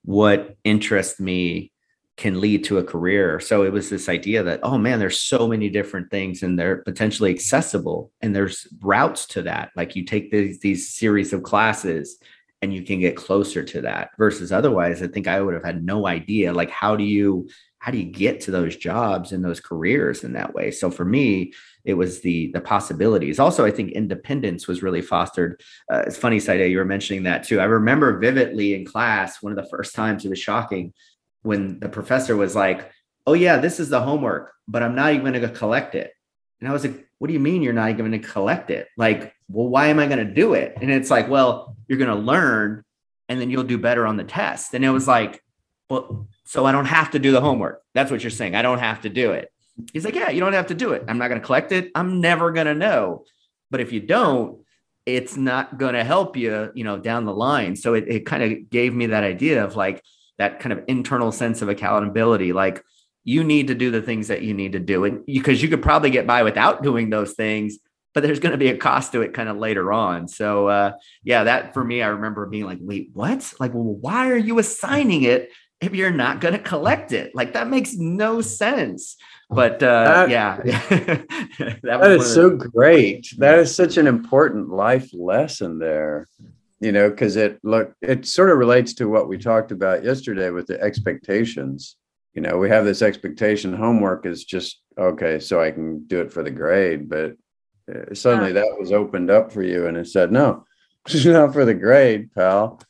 [0.05, 1.73] what interests me
[2.17, 3.41] can lead to a career.
[3.41, 6.83] So it was this idea that, oh man, there's so many different things and they're
[6.83, 9.71] potentially accessible and there's routes to that.
[9.75, 12.19] Like you take these, these series of classes
[12.61, 15.83] and you can get closer to that versus otherwise, I think I would have had
[15.83, 16.53] no idea.
[16.53, 20.35] Like, how do you, how do you get to those jobs and those careers in
[20.35, 20.71] that way?
[20.71, 23.39] So for me, it was the the possibilities.
[23.39, 25.61] Also, I think independence was really fostered.
[25.93, 27.61] Uh, it's funny, Saida, you were mentioning that too.
[27.61, 30.93] I remember vividly in class one of the first times it was shocking
[31.43, 32.91] when the professor was like,
[33.27, 36.13] "Oh yeah, this is the homework, but I'm not even going to collect it."
[36.61, 38.89] And I was like, "What do you mean you're not even going to collect it?
[38.97, 42.11] Like, well, why am I going to do it?" And it's like, "Well, you're going
[42.11, 42.85] to learn,
[43.29, 45.43] and then you'll do better on the test." And it was like,
[45.89, 47.81] "Well." So I don't have to do the homework.
[47.95, 48.57] That's what you're saying.
[48.57, 49.53] I don't have to do it.
[49.93, 51.05] He's like, yeah, you don't have to do it.
[51.09, 51.91] I'm not going to collect it.
[51.95, 53.25] I'm never going to know.
[53.71, 54.61] But if you don't,
[55.07, 57.77] it's not going to help you, you know, down the line.
[57.77, 60.03] So it, it kind of gave me that idea of like
[60.39, 62.53] that kind of internal sense of accountability.
[62.53, 62.85] Like
[63.25, 65.05] you need to do the things that you need to do.
[65.05, 67.79] And because you, you could probably get by without doing those things,
[68.15, 70.29] but there's going to be a cost to it kind of later on.
[70.29, 73.53] So uh, yeah, that for me, I remember being like, wait, what?
[73.61, 77.35] Like, well, why are you assigning it if you're not going to collect it?
[77.35, 79.17] Like that makes no sense
[79.51, 83.35] but uh, that, yeah, that, that is so the, great.
[83.39, 86.29] That is such an important life lesson there.
[86.79, 90.51] You know, because it look it sort of relates to what we talked about yesterday
[90.51, 91.97] with the expectations.
[92.33, 93.75] You know, we have this expectation.
[93.75, 97.09] Homework is just okay, so I can do it for the grade.
[97.09, 97.33] But
[97.93, 98.61] uh, suddenly yeah.
[98.61, 100.65] that was opened up for you, and it said, "No,
[101.07, 102.81] it's not for the grade, pal."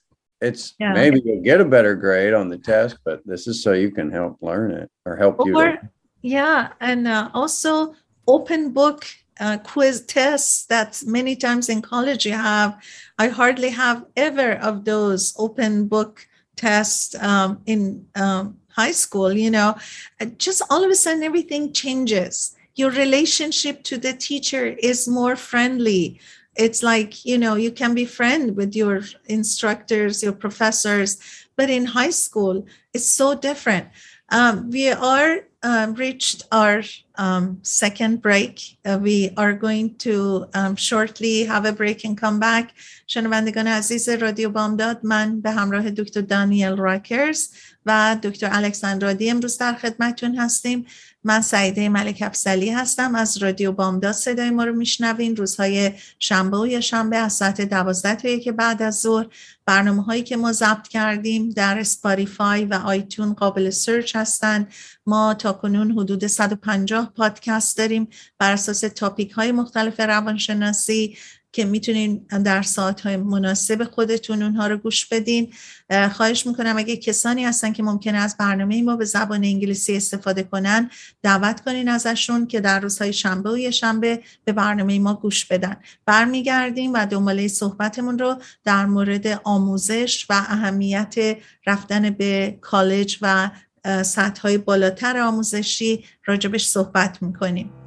[0.41, 0.95] it's yeah.
[0.95, 4.11] maybe you'll get a better grade on the test, but this is so you can
[4.11, 5.55] help learn it or help or, you.
[5.55, 5.91] To-
[6.23, 7.95] yeah, and uh, also
[8.27, 9.07] open book
[9.41, 12.79] uh, quiz tests that many times in college you have.
[13.19, 19.33] I hardly have ever of those open book tests um, in um, high school.
[19.33, 19.77] You know,
[20.21, 22.55] uh, just all of a sudden everything changes.
[22.75, 26.21] Your relationship to the teacher is more friendly.
[26.57, 31.19] It's like you know you can be friend with your instructors, your professors,
[31.57, 33.89] but in high school it's so different.
[34.29, 36.84] Um, we are um, reached our
[37.16, 38.78] um, second break.
[38.86, 42.74] Uh, we are going to um, shortly have a break and come back.
[43.08, 47.50] شنوندگان عزیز رادیو بامداد من به همراه دکتر دانیل راکرز
[47.86, 50.86] و دکتر الکساندرادی امروز در خدمتتون هستیم
[51.25, 54.13] من سعیده ملک افسلی هستم از رادیو بامداد.
[54.13, 55.37] صدای ما رو میشنوین.
[55.37, 59.27] روزهای شنبه و یا شنبه از ساعت دوازده تا یک بعد از ظهر.
[59.67, 64.73] برنامه هایی که ما ضبط کردیم در اسپاریفای و آیتون قابل سرچ هستند.
[65.07, 68.09] ما تا کنون حدود 150 پادکست داریم.
[68.39, 71.17] بر اساس تاپیک های مختلف روانشناسی
[71.53, 75.53] که می‌تونین در ساعت های مناسب خودتون اونها رو گوش بدین.
[76.13, 80.91] خواهش می‌کنم اگه کسانی هستن که ممکنه از برنامه ما به زبان انگلیسی استفاده کنن
[81.23, 85.77] دعوت کنین ازشون که در روزهای شنبه و یه شنبه به برنامه ما گوش بدن.
[86.07, 91.15] برمیگردیم و دنباله صحبتمون رو در مورد آموزش و اهمیت
[91.67, 93.51] رفتن به کالج و
[94.03, 97.80] سطح های بالاتر آموزشی راجبش صحبت می‌کنیم.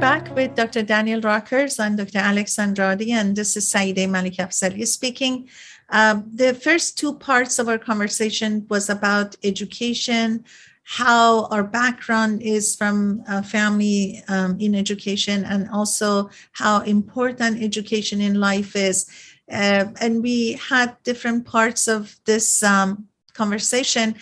[0.00, 0.82] Back with Dr.
[0.82, 2.18] Daniel Rockers and Dr.
[2.18, 5.48] Alex Andrade, and this is Saide Malik Afzali speaking.
[5.88, 10.44] Um, the first two parts of our conversation was about education,
[10.84, 18.20] how our background is from a family um, in education, and also how important education
[18.20, 19.10] in life is.
[19.50, 24.14] Uh, and we had different parts of this um, conversation.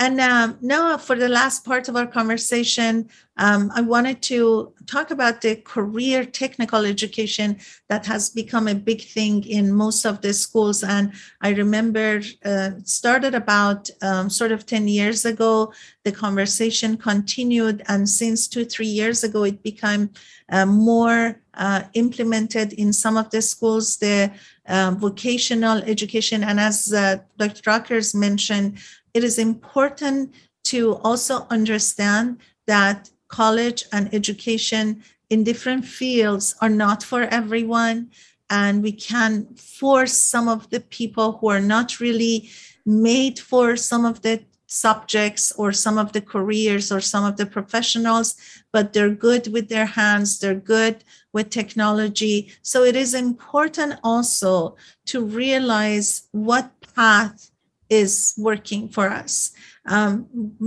[0.00, 3.10] And um, now, for the last part of our conversation,
[3.40, 9.00] um, I wanted to talk about the career technical education that has become a big
[9.00, 10.84] thing in most of the schools.
[10.84, 15.72] And I remember uh, started about um, sort of 10 years ago.
[16.04, 17.82] The conversation continued.
[17.88, 20.10] And since two, three years ago, it became
[20.50, 24.30] uh, more uh, implemented in some of the schools, the
[24.68, 26.44] uh, vocational education.
[26.44, 27.62] And as uh, Dr.
[27.66, 28.78] Rockers mentioned,
[29.14, 30.34] it is important
[30.64, 38.10] to also understand that college and education in different fields are not for everyone.
[38.50, 42.50] And we can force some of the people who are not really
[42.84, 47.46] made for some of the subjects or some of the careers or some of the
[47.46, 48.36] professionals,
[48.72, 51.02] but they're good with their hands, they're good
[51.32, 52.52] with technology.
[52.62, 54.76] So it is important also
[55.06, 57.50] to realize what path
[57.88, 59.50] is working for us.
[59.86, 60.26] Um,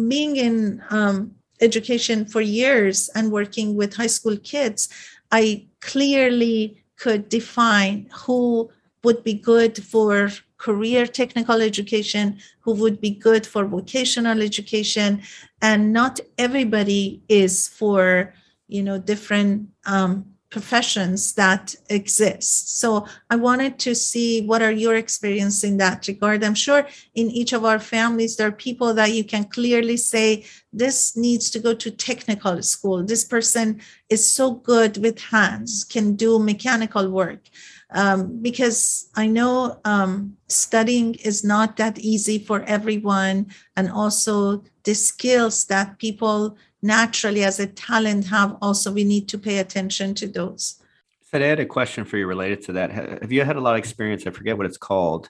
[0.09, 4.89] being in um, education for years and working with high school kids,
[5.31, 8.69] I clearly could define who
[9.03, 15.21] would be good for career technical education, who would be good for vocational education,
[15.61, 18.33] and not everybody is for
[18.67, 22.79] you know different um, professions that exist.
[22.79, 26.43] So I wanted to see what are your experience in that regard.
[26.43, 30.45] I'm sure in each of our families there are people that you can clearly say
[30.71, 33.03] this needs to go to technical school.
[33.03, 37.41] This person is so good with hands, can do mechanical work.
[37.89, 44.95] Um, because I know um, studying is not that easy for everyone, and also the
[44.95, 50.27] skills that people naturally as a talent have also we need to pay attention to
[50.27, 50.81] those.
[51.21, 52.91] So i had a question for you related to that.
[52.91, 55.29] Have you had a lot of experience i forget what it's called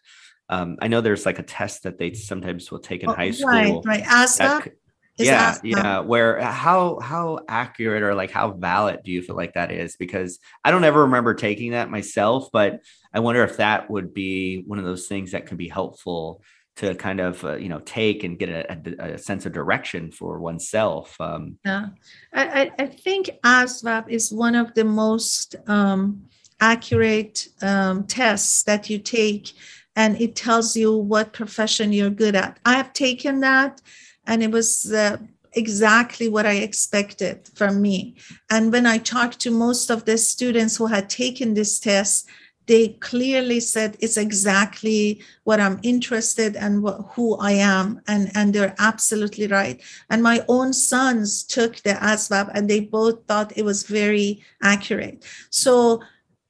[0.50, 3.32] um, i know there's like a test that they sometimes will take in oh, high
[3.32, 3.86] school right.
[3.86, 4.72] right ASVAB
[5.18, 9.72] yeah yeah where how how accurate or like how valid do you feel like that
[9.72, 9.96] is?
[9.96, 12.82] Because i don't ever remember taking that myself but
[13.14, 16.42] i wonder if that would be one of those things that could be helpful
[16.76, 20.40] to kind of uh, you know take and get a, a, sense of direction for
[20.40, 21.88] oneself um, yeah.
[22.34, 26.24] I, I think asvab is one of the most um,
[26.60, 29.54] accurate um, tests that you take
[29.96, 32.58] and it tells you what profession you're good at.
[32.66, 33.82] I have taken that
[34.26, 35.18] and it was uh,
[35.56, 38.16] exactly what i expected from me.
[38.50, 42.28] And when i talked to most of the students who had taken this test
[42.66, 48.76] they clearly said it's exactly what i'm interested and who i am and and they're
[48.80, 49.82] absolutely right.
[50.10, 55.24] And my own sons took the asvab and they both thought it was very accurate.
[55.50, 56.02] So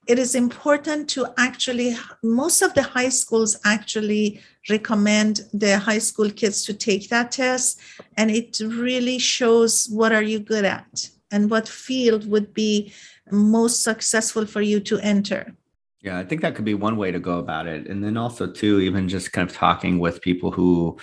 [0.07, 6.29] it is important to actually most of the high schools actually recommend the high school
[6.29, 7.79] kids to take that test
[8.17, 12.93] and it really shows what are you good at and what field would be
[13.31, 15.55] most successful for you to enter
[16.03, 17.87] yeah, I think that could be one way to go about it.
[17.87, 20.97] And then also, too, even just kind of talking with people who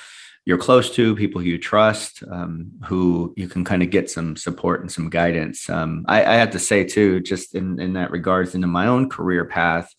[0.45, 4.37] you're close to, people who you trust, um, who you can kind of get some
[4.37, 5.71] support and some guidance.
[5.71, 9.09] Um, I, I, have to say, too, just in, in that regards, into my own
[9.09, 9.95] career path,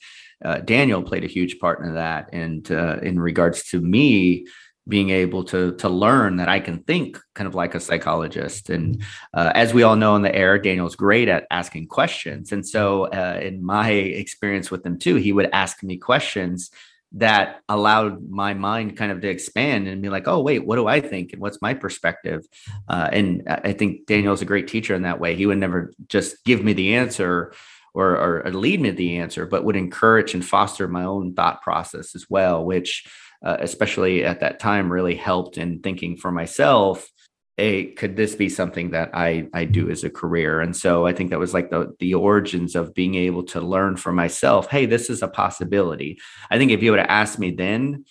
[0.46, 2.30] uh, Daniel played a huge part in that.
[2.32, 4.46] And uh, in regards to me,
[4.88, 8.70] being able to to learn that I can think kind of like a psychologist.
[8.70, 9.04] And
[9.34, 12.52] uh, as we all know in the air, Daniel's great at asking questions.
[12.52, 16.72] And so, uh, in my experience with him too, he would ask me questions
[17.14, 20.88] that allowed my mind kind of to expand and be like, oh wait, what do
[20.88, 22.48] I think and what's my perspective?
[22.88, 25.36] Uh, and I think Daniel's a great teacher in that way.
[25.36, 27.54] He would never just give me the answer.
[27.94, 32.16] Or, or lead me the answer, but would encourage and foster my own thought process
[32.16, 33.06] as well, which
[33.44, 37.10] uh, especially at that time, really helped in thinking for myself.
[37.58, 40.62] Hey, could this be something that I I do as a career?
[40.62, 43.98] And so I think that was like the the origins of being able to learn
[43.98, 44.70] for myself.
[44.70, 46.20] Hey, this is a possibility.
[46.50, 48.06] I think if you would have asked me then,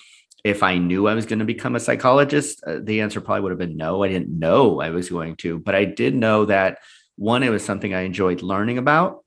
[0.45, 3.53] if I knew I was going to become a psychologist, uh, the answer probably would
[3.53, 4.03] have been no.
[4.03, 6.79] I didn't know I was going to, but I did know that
[7.17, 9.25] one, it was something I enjoyed learning about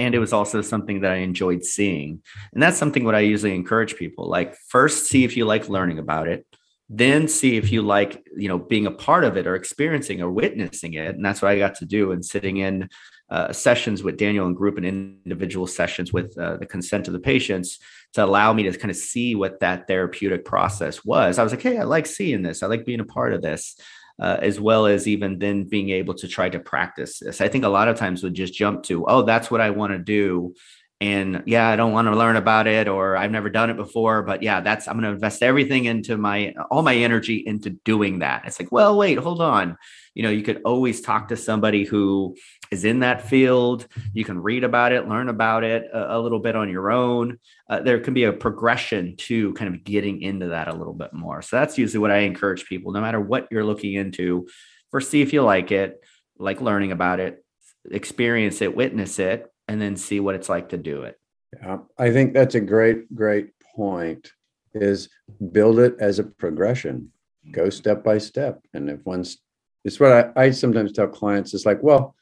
[0.00, 2.22] and it was also something that I enjoyed seeing.
[2.52, 5.98] And that's something what I usually encourage people like first see if you like learning
[5.98, 6.46] about it,
[6.88, 10.30] then see if you like, you know, being a part of it or experiencing or
[10.30, 11.14] witnessing it.
[11.14, 12.88] And that's what I got to do and sitting in
[13.30, 17.20] uh, sessions with Daniel and group and individual sessions with uh, the consent of the
[17.20, 17.78] patients
[18.14, 21.38] to allow me to kind of see what that therapeutic process was.
[21.38, 22.62] I was like, hey, I like seeing this.
[22.62, 23.76] I like being a part of this.
[24.20, 27.40] Uh, as well as even then being able to try to practice this.
[27.40, 29.92] I think a lot of times would just jump to, oh, that's what I want
[29.94, 30.54] to do
[31.00, 34.22] and yeah i don't want to learn about it or i've never done it before
[34.22, 38.18] but yeah that's i'm going to invest everything into my all my energy into doing
[38.18, 38.42] that.
[38.44, 39.76] It's like well wait hold on.
[40.14, 42.36] You know you could always talk to somebody who
[42.70, 43.86] is in that field.
[44.12, 47.38] You can read about it learn about it a, a little bit on your own
[47.70, 51.12] uh, there can be a progression to kind of getting into that a little bit
[51.12, 54.46] more so that's usually what i encourage people no matter what you're looking into
[54.90, 56.02] first see if you like it
[56.38, 57.44] like learning about it
[57.90, 61.16] experience it witness it and then see what it's like to do it.
[61.62, 64.32] Yeah, I think that's a great, great point.
[64.72, 65.08] Is
[65.52, 67.12] build it as a progression,
[67.50, 68.60] go step by step.
[68.74, 69.38] And if one's,
[69.84, 72.14] it's what I, I sometimes tell clients it's like, well,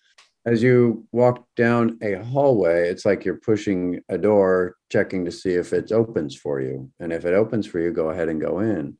[0.44, 5.52] as you walk down a hallway, it's like you're pushing a door, checking to see
[5.52, 6.90] if it opens for you.
[7.00, 8.96] And if it opens for you, go ahead and go in.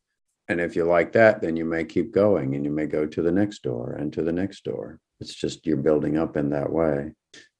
[0.48, 3.22] And if you like that, then you may keep going and you may go to
[3.22, 4.98] the next door and to the next door.
[5.20, 7.12] It's just you're building up in that way.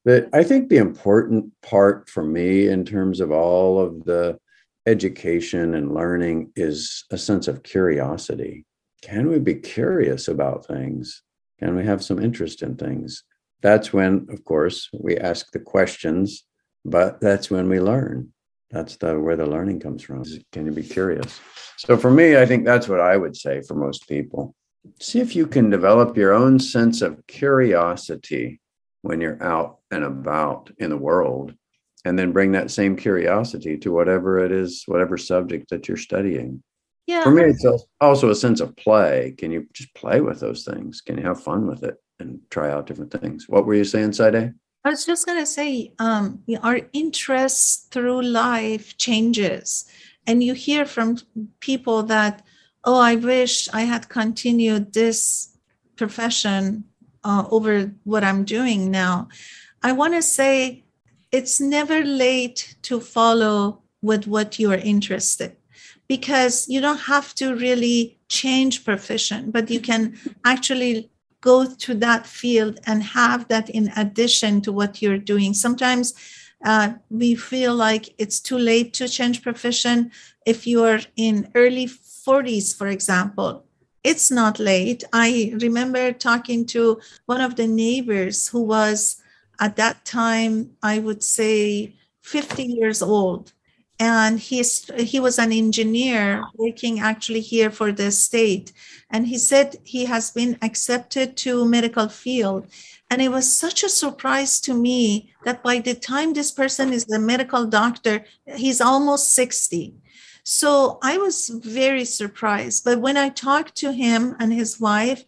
[0.04, 4.38] But I think the important part for me in terms of all of the
[4.86, 8.64] education and learning is a sense of curiosity.
[9.02, 11.22] Can we be curious about things?
[11.58, 13.24] Can we have some interest in things?
[13.60, 16.44] That's when, of course, we ask the questions,
[16.84, 18.32] but that's when we learn.
[18.70, 20.24] That's the where the learning comes from.
[20.52, 21.40] Can you be curious?
[21.78, 24.54] So for me, I think that's what I would say for most people.
[25.00, 28.60] See if you can develop your own sense of curiosity
[29.02, 31.54] when you're out and about in the world
[32.04, 36.62] and then bring that same curiosity to whatever it is whatever subject that you're studying
[37.06, 37.66] yeah for me it's
[38.00, 41.42] also a sense of play can you just play with those things can you have
[41.42, 44.54] fun with it and try out different things what were you saying Saide?
[44.84, 49.84] I was just going to say, um, our interest through life changes.
[50.26, 51.18] And you hear from
[51.60, 52.42] people that,
[52.84, 55.56] oh, I wish I had continued this
[55.96, 56.84] profession
[57.24, 59.28] uh, over what I'm doing now.
[59.82, 60.84] I want to say
[61.32, 65.56] it's never late to follow with what you are interested
[66.08, 71.10] because you don't have to really change profession, but you can actually
[71.40, 75.54] go to that field and have that in addition to what you're doing.
[75.54, 76.14] Sometimes
[76.64, 80.10] uh, we feel like it's too late to change profession.
[80.46, 83.64] If you are in early 40s, for example,
[84.02, 85.04] it's not late.
[85.12, 89.22] I remember talking to one of the neighbors who was
[89.60, 93.52] at that time, I would say 50 years old.
[94.00, 98.72] And he's, he was an engineer working actually here for the state.
[99.10, 102.68] And he said he has been accepted to medical field.
[103.10, 107.10] And it was such a surprise to me that by the time this person is
[107.10, 109.94] a medical doctor, he's almost 60
[110.50, 112.82] so I was very surprised.
[112.82, 115.22] But when I talked to him and his wife,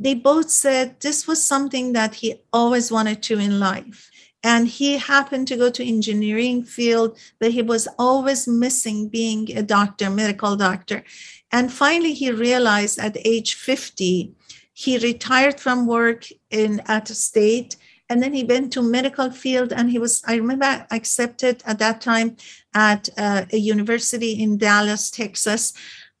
[0.00, 4.10] they both said this was something that he always wanted to in life.
[4.44, 9.62] And he happened to go to engineering field, but he was always missing being a
[9.62, 11.02] doctor, medical doctor.
[11.50, 14.32] And finally, he realized at age 50,
[14.74, 17.76] he retired from work in at state
[18.10, 22.00] and then he went to medical field and he was i remember accepted at that
[22.00, 22.36] time
[22.74, 25.72] at uh, a university in dallas texas.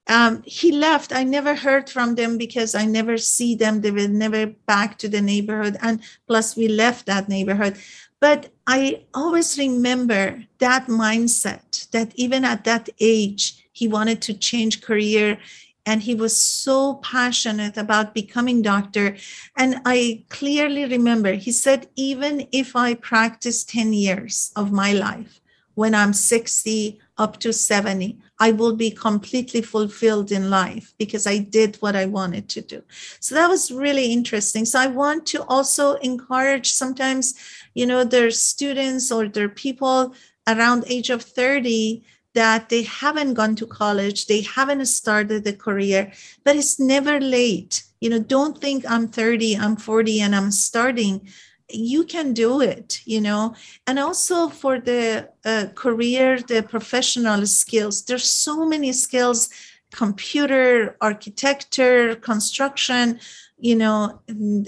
[0.06, 1.14] Um, he left.
[1.14, 3.80] I never heard from them because i never see them.
[3.80, 5.78] They were never back to the neighborhood.
[5.80, 7.78] And plus we left that neighborhood
[8.24, 14.80] but i always remember that mindset that even at that age he wanted to change
[14.80, 15.36] career
[15.84, 19.16] and he was so passionate about becoming doctor.
[19.58, 25.42] And i clearly remember he said even if i practice 10 years of my life
[25.74, 31.38] when i'm 60 up to 70 i will be completely fulfilled in life because i
[31.38, 32.82] did what i wanted to do
[33.20, 37.34] so that was really interesting so i want to also encourage sometimes
[37.74, 40.14] you know there's students or there are people
[40.46, 42.04] around age of 30
[42.34, 46.12] that they haven't gone to college, they haven't started a career,
[46.42, 47.84] but it's never late.
[48.00, 51.28] You know, don't think I'm 30, I'm 40, and I'm starting.
[51.70, 53.54] You can do it, you know.
[53.86, 59.48] And also for the uh, career, the professional skills, there's so many skills
[59.92, 63.20] computer, architecture, construction,
[63.58, 64.20] you know,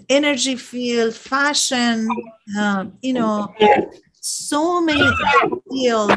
[0.09, 2.09] energy field, fashion,
[2.57, 3.53] uh, you know,
[4.21, 5.11] so many
[5.69, 6.15] fields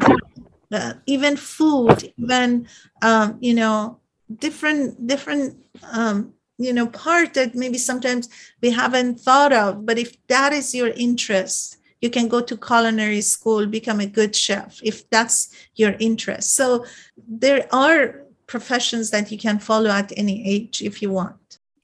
[0.72, 2.68] uh, even food, even
[3.02, 4.00] um, you know
[4.38, 5.58] different different
[5.92, 8.30] um, you know part that maybe sometimes
[8.62, 13.22] we haven't thought of but if that is your interest you can go to culinary
[13.22, 16.86] school become a good chef if that's your interest so
[17.28, 21.36] there are professions that you can follow at any age if you want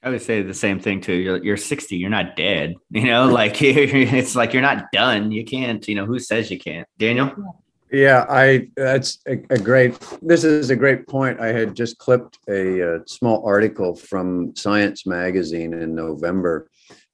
[0.04, 1.14] I would say the same thing too.
[1.16, 2.76] You're, you're 60, you're not dead.
[2.92, 5.32] You know, like it's like you're not done.
[5.32, 6.88] You can't, you know, who says you can't?
[7.00, 7.34] Daniel?
[7.92, 9.98] Yeah, I that's a, a, great.
[10.22, 11.40] This is a great point.
[11.40, 16.68] I had just clipped a, a, small article from Science magazine in November,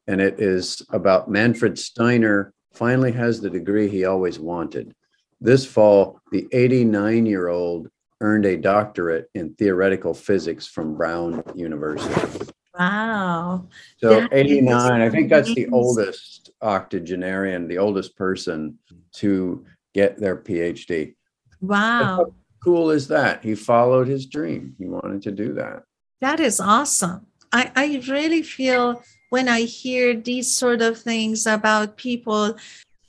[0.07, 4.95] and it is about Manfred Steiner finally has the degree he always wanted.
[5.41, 7.89] This fall, the 89 year old
[8.21, 12.45] earned a doctorate in theoretical physics from Brown University.
[12.79, 13.67] Wow.
[13.97, 18.77] So that 89, I think that's the oldest octogenarian, the oldest person
[19.15, 21.15] to get their PhD.
[21.61, 22.33] Wow.
[22.63, 23.43] cool is that?
[23.43, 24.75] He followed his dream.
[24.77, 25.83] He wanted to do that.
[26.21, 27.27] That is awesome.
[27.51, 32.55] I, I really feel when I hear these sort of things about people,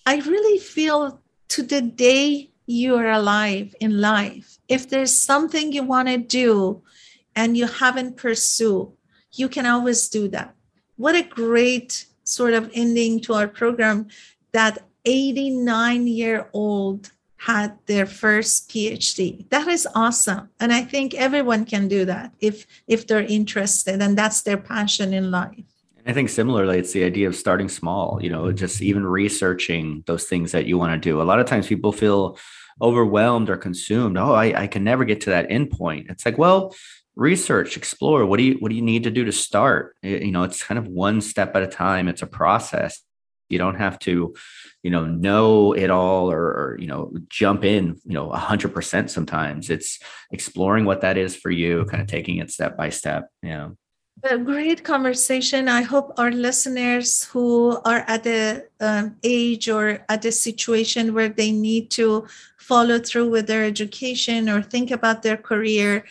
[0.07, 5.83] I really feel to the day you are alive in life, if there's something you
[5.83, 6.83] want to do
[7.37, 8.93] and you haven't pursued,
[9.33, 10.55] you can always do that.
[10.97, 14.09] What a great sort of ending to our program
[14.53, 21.65] that 89 year old had their first phd that is awesome and i think everyone
[21.65, 25.65] can do that if if they're interested and that's their passion in life
[26.05, 30.25] I think similarly, it's the idea of starting small, you know, just even researching those
[30.25, 31.23] things that you want to do.
[31.23, 32.39] A lot of times people feel
[32.81, 34.19] overwhelmed or consumed.
[34.19, 36.07] Oh, I, I can never get to that end point.
[36.11, 36.75] It's like, well,
[37.15, 38.27] research, explore.
[38.27, 39.97] What do you what do you need to do to start?
[40.03, 42.09] You know, it's kind of one step at a time.
[42.09, 43.01] It's a process.
[43.53, 44.35] You don't have to,
[44.83, 48.75] you know, know it all or, or you know, jump in, you know, a hundred
[48.75, 49.71] percent sometimes.
[49.71, 50.01] It's
[50.31, 53.29] exploring what that is for you, kind of taking it step by step.
[53.43, 53.71] Yeah.
[54.25, 55.69] A great conversation.
[55.69, 61.29] I hope our listeners who are at the um, age or at the situation where
[61.29, 62.27] they need to
[62.57, 66.05] follow through with their education or think about their career,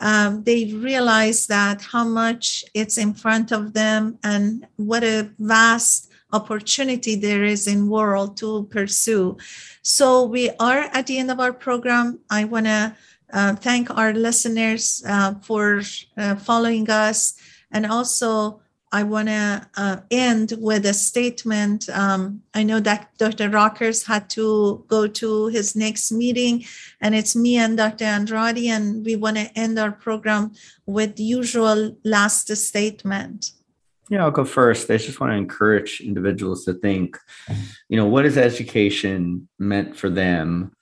[0.00, 6.07] um, they realize that how much it's in front of them and what a vast
[6.32, 9.36] opportunity there is in world to pursue.
[9.82, 12.20] So we are at the end of our program.
[12.30, 12.96] I want to
[13.32, 15.82] uh, thank our listeners uh, for
[16.16, 17.34] uh, following us,
[17.70, 18.60] and also
[18.90, 21.88] I want to uh, end with a statement.
[21.90, 23.50] Um, I know that Dr.
[23.50, 26.64] Rockers had to go to his next meeting,
[27.00, 28.04] and it's me and Dr.
[28.04, 30.52] Andrade, and we want to end our program
[30.86, 33.52] with usual last statement.
[34.10, 34.90] Yeah, I'll go first.
[34.90, 37.18] I just want to encourage individuals to think,
[37.88, 40.72] you know, what is education meant for them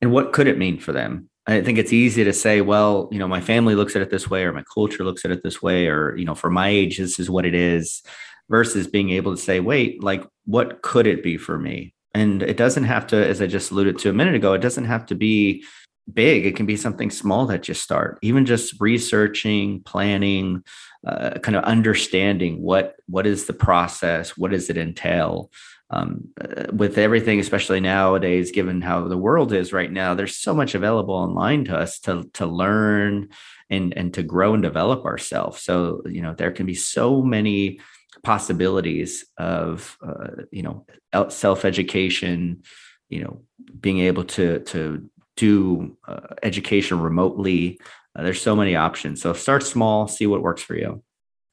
[0.00, 1.30] and what could it mean for them?
[1.46, 4.28] I think it's easy to say, well, you know, my family looks at it this
[4.30, 6.98] way or my culture looks at it this way, or, you know, for my age,
[6.98, 8.02] this is what it is,
[8.48, 11.94] versus being able to say, wait, like, what could it be for me?
[12.14, 14.84] And it doesn't have to, as I just alluded to a minute ago, it doesn't
[14.84, 15.64] have to be
[16.12, 16.46] big.
[16.46, 20.62] It can be something small that you start, even just researching, planning,
[21.06, 25.50] uh, kind of understanding what what is the process, what does it entail.
[25.90, 30.54] Um, uh, with everything, especially nowadays, given how the world is right now, there's so
[30.54, 33.28] much available online to us to to learn
[33.70, 35.62] and and to grow and develop ourselves.
[35.62, 37.80] So you know there can be so many
[38.22, 40.86] possibilities of uh, you know
[41.28, 42.62] self education,
[43.08, 43.42] you know
[43.78, 47.80] being able to to do uh, education remotely.
[48.16, 49.22] Uh, there's so many options.
[49.22, 51.02] So start small, see what works for you.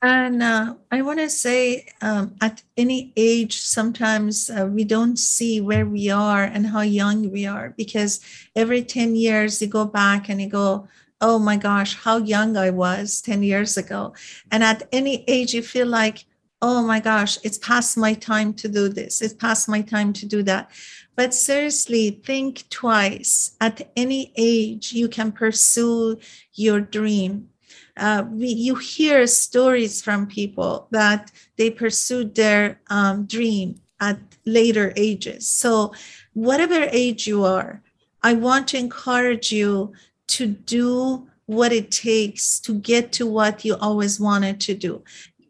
[0.04, 5.62] And uh, I want to say, um, at any age, sometimes uh, we don't see
[5.62, 8.20] where we are and how young we are because
[8.56, 10.88] every 10 years you go back and you go,
[11.22, 14.16] oh my gosh, how young I was 10 years ago.
[14.52, 16.26] And at any age, you feel like,
[16.64, 20.26] oh my gosh, it's past my time to do this, it's past my time to
[20.26, 20.72] do that.
[21.16, 23.56] But seriously, think twice.
[23.60, 26.18] At any age, you can pursue
[26.54, 27.50] your dream.
[27.98, 34.94] Uh, we, you hear stories from people that they pursued their um, dream at later
[34.96, 35.48] ages.
[35.48, 35.94] So,
[36.34, 37.82] whatever age you are,
[38.24, 39.94] I want to encourage you
[40.28, 45.04] to do what it takes to get to what you always wanted to do.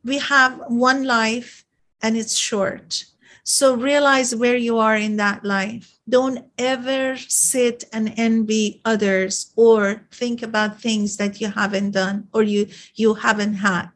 [0.04, 1.64] We have one life
[2.02, 3.06] and it's short.
[3.44, 6.00] So realize where you are in that life.
[6.08, 12.44] Don't ever sit and envy others or think about things that you haven't done or
[12.44, 13.90] you you haven't had.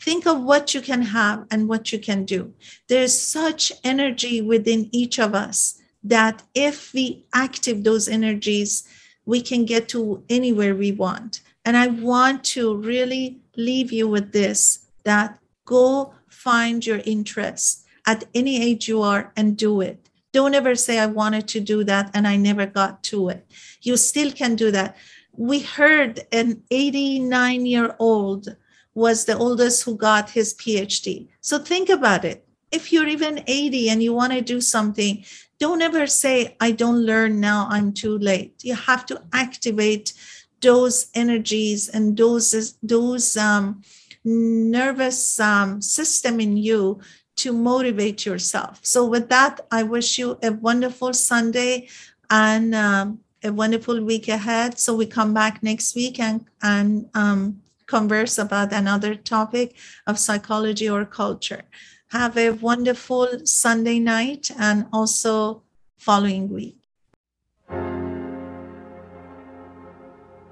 [0.00, 2.54] Think of what you can have and what you can do.
[2.88, 8.86] There's such energy within each of us that if we active those energies,
[9.24, 11.40] we can get to anywhere we want.
[11.64, 18.24] And I want to really leave you with this that go find your interest at
[18.34, 20.08] any age you are and do it.
[20.32, 23.46] Don't ever say, I wanted to do that and I never got to it.
[23.82, 24.96] You still can do that.
[25.32, 28.56] We heard an 89 year old
[28.94, 31.28] was the oldest who got his PhD.
[31.40, 32.46] So think about it.
[32.70, 35.24] If you're even 80 and you want to do something,
[35.58, 38.54] don't ever say, I don't learn now, I'm too late.
[38.62, 40.14] You have to activate
[40.60, 43.82] those energies and those, those um,
[44.24, 47.00] nervous um, system in you
[47.37, 48.79] to motivate yourself.
[48.83, 51.87] So, with that, I wish you a wonderful Sunday
[52.29, 54.79] and um, a wonderful week ahead.
[54.79, 59.75] So, we come back next week and, and um, converse about another topic
[60.05, 61.63] of psychology or culture.
[62.09, 65.63] Have a wonderful Sunday night and also
[65.97, 66.77] following week.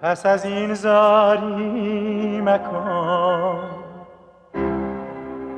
[0.01, 3.78] پس از این زاری مکن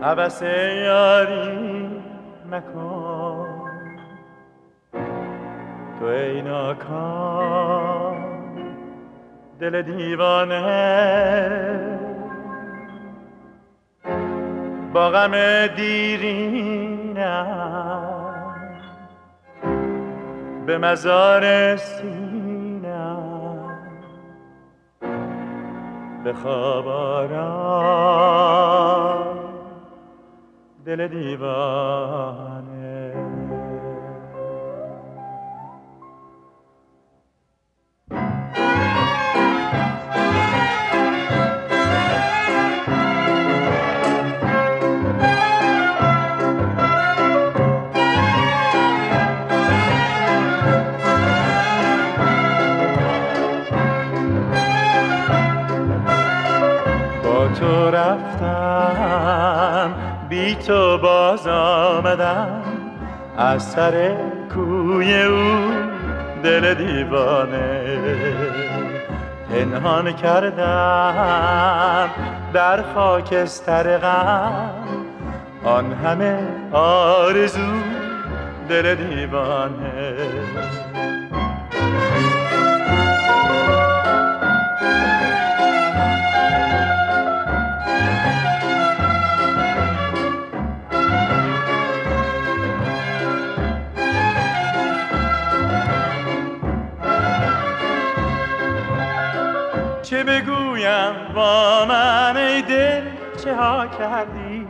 [0.03, 1.91] عبس یاری
[2.51, 3.47] مکن.
[5.99, 6.43] تو ای
[9.61, 10.63] دل دیوانه.
[14.93, 17.13] با غم دیرینم.
[20.67, 23.33] به مزار سینم.
[26.25, 26.89] به خواب
[30.87, 32.83] دل دیوانه
[60.67, 62.63] تو باز آمدم
[63.39, 64.17] از سر
[64.55, 65.71] کوی او
[66.43, 67.99] دل دیوانه
[69.51, 72.11] پنهان کردم
[72.53, 74.71] در خاکستر غم.
[75.65, 76.39] آن همه
[76.73, 77.73] آرزو
[78.69, 80.17] دل دیوانه.
[100.83, 103.03] چه بگویم با من ای دل
[103.45, 104.67] چه ها کردی؟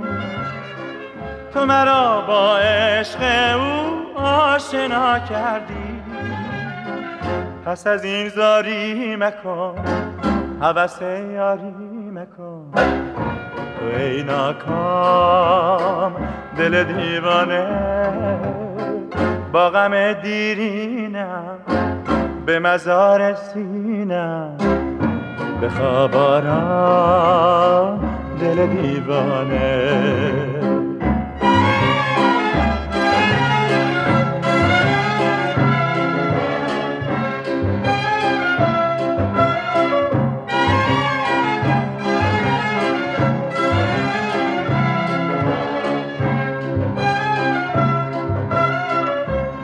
[1.54, 3.18] تو مرا با عشق
[3.54, 6.02] او آشنا کردی.
[7.66, 9.74] پس از این زاری مکن
[10.60, 12.70] حوث یاری مکن.
[13.78, 14.68] تو ای ناکام
[16.58, 17.66] دل دیوانه
[19.52, 21.58] با غم دیرینم
[22.46, 24.81] به مزار سینم.
[25.62, 26.10] به خواب
[28.40, 29.92] دل دیوانه.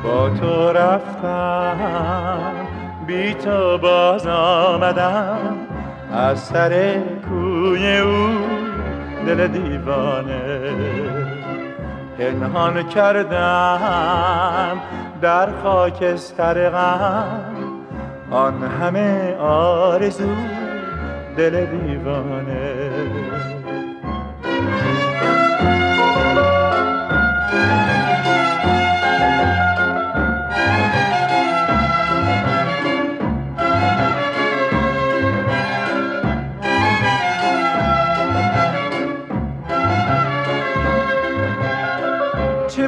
[0.05, 2.53] با تو رفتم
[3.07, 5.58] بی تو باز آمدم.
[6.13, 8.29] از سر کوی او
[9.27, 10.41] دل دیوانه
[12.19, 14.79] پنهان کردم
[15.23, 17.55] در خاکستر غم.
[18.31, 20.35] آن همه آرزو
[21.37, 22.78] دل دیوانه.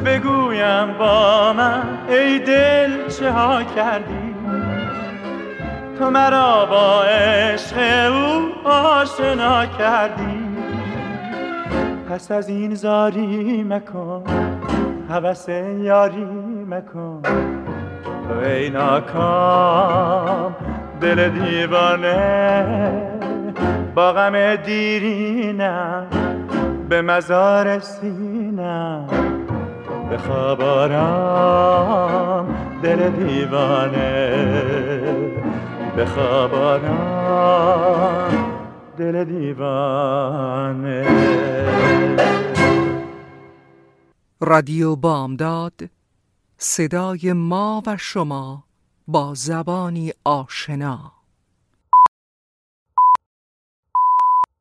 [0.05, 4.35] بگویم با من ای دل چه ها کردی؟
[5.99, 7.77] تو مرا با عشق
[8.11, 10.41] او آشنا کردی.
[12.09, 14.23] پس از این زاری مکن
[15.09, 15.49] حوث
[15.79, 16.27] یاری
[16.69, 17.21] مکن.
[18.27, 20.55] تو ای ناکام
[21.01, 22.65] دل دیوانه
[23.95, 26.07] با غم دیرینم
[26.89, 29.20] به مزار سینم.
[30.11, 30.87] به خواب
[32.83, 34.29] دل دیوانه.
[35.95, 36.81] به خواب
[38.97, 41.07] دل دیوانه.
[44.41, 45.81] رادیو بامداد
[46.57, 48.63] صدای ما و شما
[49.07, 51.20] با زبانی آشنا.